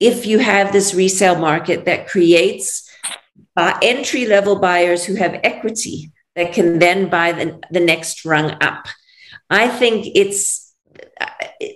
if 0.00 0.26
you 0.26 0.38
have 0.38 0.72
this 0.72 0.92
resale 0.94 1.38
market 1.38 1.84
that 1.84 2.08
creates 2.08 2.90
uh, 3.56 3.78
entry 3.80 4.26
level 4.26 4.58
buyers 4.58 5.04
who 5.04 5.14
have 5.14 5.40
equity 5.42 6.10
that 6.34 6.52
can 6.52 6.78
then 6.78 7.08
buy 7.08 7.32
the, 7.32 7.58
the 7.70 7.80
next 7.80 8.24
rung 8.24 8.50
up. 8.60 8.86
I 9.48 9.68
think 9.68 10.06
it's 10.14 10.65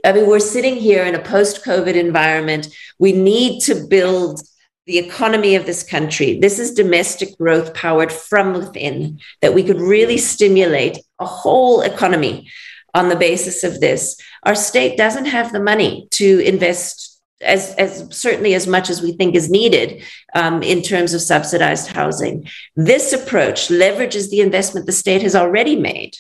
I 0.05 0.13
mean, 0.13 0.27
we're 0.27 0.41
sitting 0.41 0.77
here 0.77 1.05
in 1.05 1.15
a 1.15 1.23
post 1.23 1.65
COVID 1.65 1.95
environment. 1.95 2.69
We 2.99 3.13
need 3.13 3.61
to 3.63 3.87
build 3.87 4.43
the 4.87 4.99
economy 4.99 5.55
of 5.55 5.67
this 5.67 5.83
country. 5.83 6.39
This 6.41 6.59
is 6.59 6.75
domestic 6.75 7.37
growth 7.39 7.75
powered 7.75 8.13
from 8.13 8.55
within, 8.55 9.21
that 9.41 9.55
we 9.55 9.63
could 9.63 9.81
really 9.81 10.19
stimulate 10.19 10.99
a 11.19 11.27
whole 11.27 11.81
economy 11.83 12.51
on 12.95 13.09
the 13.09 13.17
basis 13.17 13.63
of 13.63 13.81
this. 13.81 14.17
Our 14.43 14.55
state 14.55 14.97
doesn't 14.97 15.27
have 15.27 15.53
the 15.53 15.61
money 15.61 16.09
to 16.13 16.41
invest 16.41 17.21
as, 17.41 17.75
as 17.77 18.07
certainly 18.11 18.55
as 18.55 18.67
much 18.67 18.91
as 18.91 19.01
we 19.01 19.13
think 19.13 19.35
is 19.35 19.49
needed 19.49 20.03
um, 20.35 20.63
in 20.63 20.83
terms 20.83 21.15
of 21.15 21.23
subsidized 21.23 21.89
housing. 21.89 22.49
This 22.77 23.13
approach 23.13 23.69
leverages 23.69 24.29
the 24.29 24.41
investment 24.41 24.87
the 24.87 24.93
state 24.93 25.23
has 25.23 25.35
already 25.35 25.77
made 25.77 26.17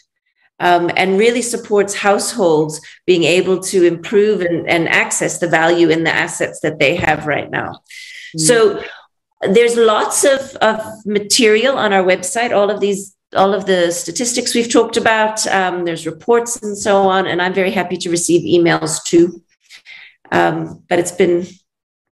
um, 0.60 0.90
and 0.96 1.18
really 1.18 1.42
supports 1.42 1.94
households 1.94 2.80
being 3.06 3.24
able 3.24 3.58
to 3.60 3.84
improve 3.84 4.42
and, 4.42 4.68
and, 4.68 4.88
access 4.88 5.38
the 5.38 5.48
value 5.48 5.88
in 5.88 6.04
the 6.04 6.14
assets 6.14 6.60
that 6.60 6.78
they 6.78 6.94
have 6.94 7.26
right 7.26 7.50
now. 7.50 7.70
Mm-hmm. 7.70 8.38
So 8.38 8.82
there's 9.40 9.76
lots 9.76 10.24
of, 10.24 10.54
of 10.56 10.80
material 11.06 11.78
on 11.78 11.92
our 11.92 12.04
website, 12.04 12.54
all 12.54 12.70
of 12.70 12.80
these 12.80 13.16
all 13.36 13.54
of 13.54 13.64
the 13.64 13.92
statistics 13.92 14.54
we've 14.54 14.72
talked 14.72 14.96
about. 14.96 15.46
Um, 15.46 15.84
there's 15.84 16.06
reports 16.06 16.62
and 16.62 16.76
so 16.76 17.02
on, 17.08 17.26
and 17.26 17.40
I'm 17.40 17.54
very 17.54 17.70
happy 17.70 17.96
to 17.98 18.10
receive 18.10 18.42
emails 18.42 19.02
too. 19.04 19.42
Um, 20.32 20.82
but 20.88 20.98
it's 20.98 21.12
been 21.12 21.46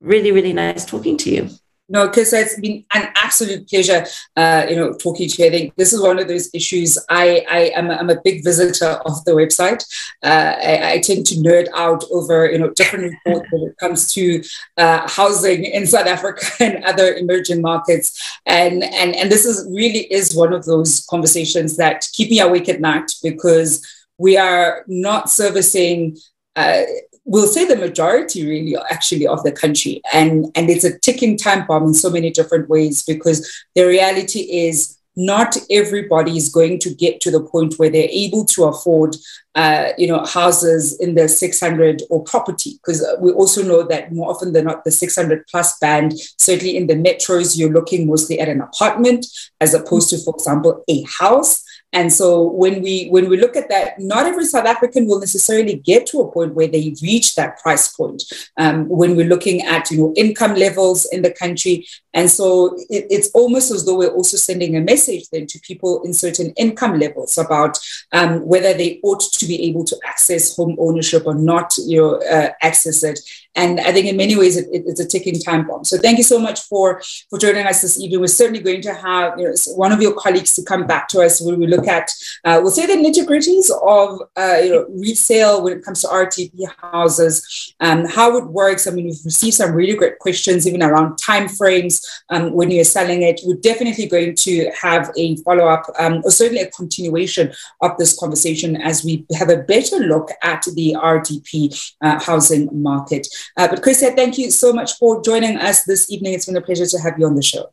really, 0.00 0.32
really 0.32 0.52
nice 0.52 0.84
talking 0.84 1.16
to 1.18 1.30
you. 1.30 1.50
No, 1.90 2.06
because 2.06 2.34
it's 2.34 2.60
been 2.60 2.84
an 2.92 3.08
absolute 3.16 3.66
pleasure, 3.66 4.04
uh, 4.36 4.66
you 4.68 4.76
know, 4.76 4.92
talking 4.92 5.26
to 5.26 5.42
you. 5.42 5.48
I 5.48 5.50
think 5.50 5.74
this 5.76 5.94
is 5.94 6.02
one 6.02 6.18
of 6.18 6.28
those 6.28 6.50
issues. 6.52 6.98
I, 7.08 7.46
I 7.50 7.58
am 7.74 7.90
a, 7.90 7.94
I'm 7.94 8.10
a 8.10 8.20
big 8.22 8.44
visitor 8.44 9.00
of 9.06 9.24
the 9.24 9.32
website. 9.32 9.82
Uh, 10.22 10.54
I, 10.62 10.92
I, 10.92 10.98
tend 10.98 11.26
to 11.28 11.36
nerd 11.36 11.68
out 11.74 12.04
over, 12.10 12.50
you 12.50 12.58
know, 12.58 12.70
different 12.70 13.14
reports 13.24 13.48
when 13.50 13.62
it 13.62 13.76
comes 13.78 14.12
to 14.12 14.42
uh, 14.76 15.08
housing 15.08 15.64
in 15.64 15.86
South 15.86 16.06
Africa 16.06 16.44
and 16.60 16.84
other 16.84 17.14
emerging 17.14 17.62
markets. 17.62 18.38
And, 18.44 18.84
and, 18.84 19.16
and 19.16 19.32
this 19.32 19.46
is 19.46 19.66
really 19.74 20.12
is 20.12 20.36
one 20.36 20.52
of 20.52 20.66
those 20.66 21.06
conversations 21.08 21.78
that 21.78 22.06
keep 22.12 22.30
me 22.30 22.40
awake 22.40 22.68
at 22.68 22.82
night 22.82 23.12
because 23.22 23.86
we 24.18 24.36
are 24.36 24.84
not 24.88 25.30
servicing 25.30 26.18
uh, 26.54 26.82
we'll 27.28 27.46
say 27.46 27.66
the 27.66 27.76
majority 27.76 28.46
really 28.46 28.76
actually 28.90 29.26
of 29.26 29.42
the 29.44 29.52
country. 29.52 30.00
And 30.12 30.46
and 30.56 30.68
it's 30.70 30.84
a 30.84 30.98
ticking 30.98 31.36
time 31.36 31.66
bomb 31.66 31.84
in 31.84 31.94
so 31.94 32.10
many 32.10 32.30
different 32.30 32.68
ways 32.68 33.02
because 33.02 33.38
the 33.74 33.84
reality 33.86 34.40
is 34.40 34.96
not 35.14 35.56
everybody 35.68 36.36
is 36.36 36.48
going 36.48 36.78
to 36.78 36.94
get 36.94 37.20
to 37.20 37.30
the 37.30 37.42
point 37.42 37.74
where 37.74 37.90
they're 37.90 38.08
able 38.08 38.44
to 38.44 38.64
afford 38.64 39.16
uh, 39.56 39.88
you 39.98 40.06
know 40.06 40.24
houses 40.24 40.98
in 41.00 41.16
the 41.16 41.28
600 41.28 42.02
or 42.08 42.24
property. 42.24 42.78
Because 42.80 43.04
we 43.20 43.30
also 43.32 43.62
know 43.62 43.82
that 43.82 44.10
more 44.12 44.30
often 44.30 44.52
than 44.52 44.64
not 44.64 44.84
the 44.84 44.90
600 44.90 45.46
plus 45.48 45.78
band 45.80 46.14
certainly 46.38 46.76
in 46.76 46.86
the 46.86 46.94
metros 46.94 47.58
you're 47.58 47.72
looking 47.72 48.06
mostly 48.06 48.40
at 48.40 48.48
an 48.48 48.62
apartment 48.62 49.26
as 49.60 49.74
opposed 49.74 50.08
to 50.10 50.18
for 50.18 50.34
example 50.34 50.82
a 50.88 51.04
house 51.20 51.62
and 51.92 52.12
so 52.12 52.42
when 52.42 52.82
we 52.82 53.08
when 53.08 53.30
we 53.30 53.38
look 53.38 53.56
at 53.56 53.70
that, 53.70 53.98
not 53.98 54.26
every 54.26 54.44
South 54.44 54.66
African 54.66 55.06
will 55.06 55.20
necessarily 55.20 55.76
get 55.76 56.06
to 56.08 56.20
a 56.20 56.30
point 56.30 56.54
where 56.54 56.66
they 56.66 56.94
reach 57.02 57.34
that 57.34 57.58
price 57.60 57.88
point. 57.88 58.22
Um, 58.58 58.88
when 58.88 59.16
we're 59.16 59.28
looking 59.28 59.62
at 59.62 59.90
you 59.90 59.98
know 59.98 60.12
income 60.14 60.54
levels 60.54 61.06
in 61.10 61.22
the 61.22 61.32
country, 61.32 61.86
and 62.12 62.30
so 62.30 62.74
it, 62.90 63.06
it's 63.08 63.30
almost 63.30 63.70
as 63.70 63.86
though 63.86 63.96
we're 63.96 64.08
also 64.08 64.36
sending 64.36 64.76
a 64.76 64.82
message 64.82 65.30
then 65.30 65.46
to 65.46 65.58
people 65.60 66.02
in 66.02 66.12
certain 66.12 66.50
income 66.56 66.98
levels 66.98 67.38
about 67.38 67.78
um, 68.12 68.46
whether 68.46 68.74
they 68.74 69.00
ought 69.02 69.22
to 69.32 69.46
be 69.46 69.62
able 69.62 69.84
to 69.84 69.98
access 70.04 70.54
home 70.56 70.76
ownership 70.78 71.22
or 71.26 71.34
not, 71.34 71.72
you 71.78 72.02
know, 72.02 72.16
uh, 72.30 72.50
access 72.60 73.02
it. 73.02 73.18
And 73.58 73.80
I 73.80 73.92
think 73.92 74.06
in 74.06 74.16
many 74.16 74.36
ways 74.36 74.56
it, 74.56 74.68
it, 74.72 74.84
it's 74.86 75.00
a 75.00 75.06
ticking 75.06 75.38
time 75.40 75.66
bomb. 75.66 75.84
So 75.84 75.98
thank 75.98 76.16
you 76.18 76.24
so 76.24 76.38
much 76.38 76.60
for 76.62 77.02
for 77.28 77.38
joining 77.38 77.66
us 77.66 77.82
this 77.82 77.98
evening. 78.00 78.20
We're 78.20 78.28
certainly 78.28 78.60
going 78.60 78.82
to 78.82 78.94
have 78.94 79.38
you 79.38 79.48
know, 79.48 79.54
one 79.74 79.90
of 79.90 80.00
your 80.00 80.14
colleagues 80.14 80.54
to 80.54 80.62
come 80.62 80.86
back 80.86 81.08
to 81.08 81.20
us 81.20 81.40
when 81.40 81.58
we 81.58 81.66
look 81.66 81.88
at 81.88 82.08
uh, 82.44 82.60
we'll 82.62 82.70
say 82.70 82.86
the 82.86 82.94
nitty 82.94 83.26
gritties 83.26 83.68
of 83.96 84.22
uh, 84.36 84.58
you 84.62 84.70
know 84.70 84.86
resale 84.90 85.62
when 85.62 85.72
it 85.76 85.84
comes 85.84 86.02
to 86.02 86.06
RDP 86.06 86.66
houses, 86.80 87.74
um, 87.80 88.04
how 88.06 88.36
it 88.36 88.46
works. 88.46 88.86
I 88.86 88.92
mean, 88.92 89.06
we've 89.06 89.24
received 89.24 89.56
some 89.56 89.74
really 89.74 89.96
great 89.96 90.20
questions 90.20 90.66
even 90.66 90.82
around 90.82 91.18
timeframes 91.18 92.04
um, 92.30 92.52
when 92.52 92.70
you're 92.70 92.84
selling 92.84 93.22
it. 93.22 93.40
We're 93.44 93.56
definitely 93.56 94.06
going 94.06 94.36
to 94.36 94.70
have 94.80 95.10
a 95.16 95.36
follow 95.38 95.66
up 95.66 95.84
um, 95.98 96.22
or 96.24 96.30
certainly 96.30 96.62
a 96.62 96.70
continuation 96.70 97.52
of 97.80 97.96
this 97.98 98.16
conversation 98.18 98.76
as 98.76 99.04
we 99.04 99.26
have 99.36 99.48
a 99.48 99.58
better 99.58 99.96
look 99.96 100.30
at 100.42 100.62
the 100.74 100.94
RDP 100.98 101.92
uh, 102.00 102.20
housing 102.20 102.68
market. 102.72 103.26
Uh, 103.56 103.68
but 103.68 103.82
Chris, 103.82 104.00
thank 104.00 104.38
you 104.38 104.50
so 104.50 104.72
much 104.72 104.96
for 104.98 105.22
joining 105.22 105.56
us 105.56 105.84
this 105.84 106.10
evening. 106.10 106.34
It's 106.34 106.46
been 106.46 106.56
a 106.56 106.60
pleasure 106.60 106.86
to 106.86 106.98
have 106.98 107.18
you 107.18 107.26
on 107.26 107.34
the 107.34 107.42
show. 107.42 107.66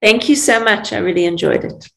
Thank 0.00 0.28
you 0.28 0.36
so 0.36 0.62
much. 0.62 0.92
I 0.92 0.98
really 0.98 1.24
enjoyed 1.24 1.64
it 1.64 1.88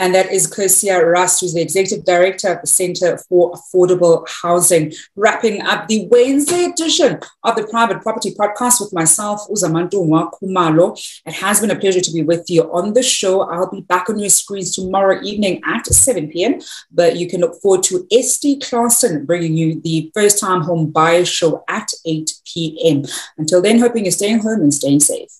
and 0.00 0.14
that 0.14 0.32
is 0.32 0.50
Kecia 0.50 1.04
Rust, 1.04 1.42
who's 1.42 1.52
the 1.52 1.60
Executive 1.60 2.06
Director 2.06 2.54
of 2.54 2.62
the 2.62 2.66
Center 2.66 3.18
for 3.28 3.52
Affordable 3.52 4.26
Housing. 4.42 4.94
Wrapping 5.14 5.60
up 5.60 5.88
the 5.88 6.08
Wednesday 6.10 6.64
edition 6.64 7.20
of 7.44 7.54
the 7.54 7.66
Private 7.66 8.00
Property 8.02 8.34
Podcast 8.34 8.80
with 8.80 8.94
myself, 8.94 9.46
Uzamantungwa 9.50 10.32
Khumalo. 10.32 10.98
It 11.26 11.34
has 11.34 11.60
been 11.60 11.70
a 11.70 11.78
pleasure 11.78 12.00
to 12.00 12.12
be 12.12 12.22
with 12.22 12.48
you 12.48 12.62
on 12.72 12.94
the 12.94 13.02
show. 13.02 13.42
I'll 13.42 13.70
be 13.70 13.82
back 13.82 14.08
on 14.08 14.18
your 14.18 14.30
screens 14.30 14.74
tomorrow 14.74 15.20
evening 15.22 15.60
at 15.66 15.84
7 15.86 16.28
p.m., 16.30 16.60
but 16.90 17.16
you 17.16 17.28
can 17.28 17.42
look 17.42 17.60
forward 17.60 17.82
to 17.84 18.06
SD 18.10 18.66
Clarkson 18.66 19.26
bringing 19.26 19.54
you 19.54 19.82
the 19.82 20.10
first 20.14 20.40
time 20.40 20.62
home 20.62 20.90
buyer 20.90 21.26
show 21.26 21.62
at 21.68 21.92
8 22.06 22.32
p.m. 22.46 23.04
Until 23.36 23.60
then, 23.60 23.78
hoping 23.78 24.06
you're 24.06 24.12
staying 24.12 24.38
home 24.38 24.62
and 24.62 24.72
staying 24.72 25.00
safe. 25.00 25.30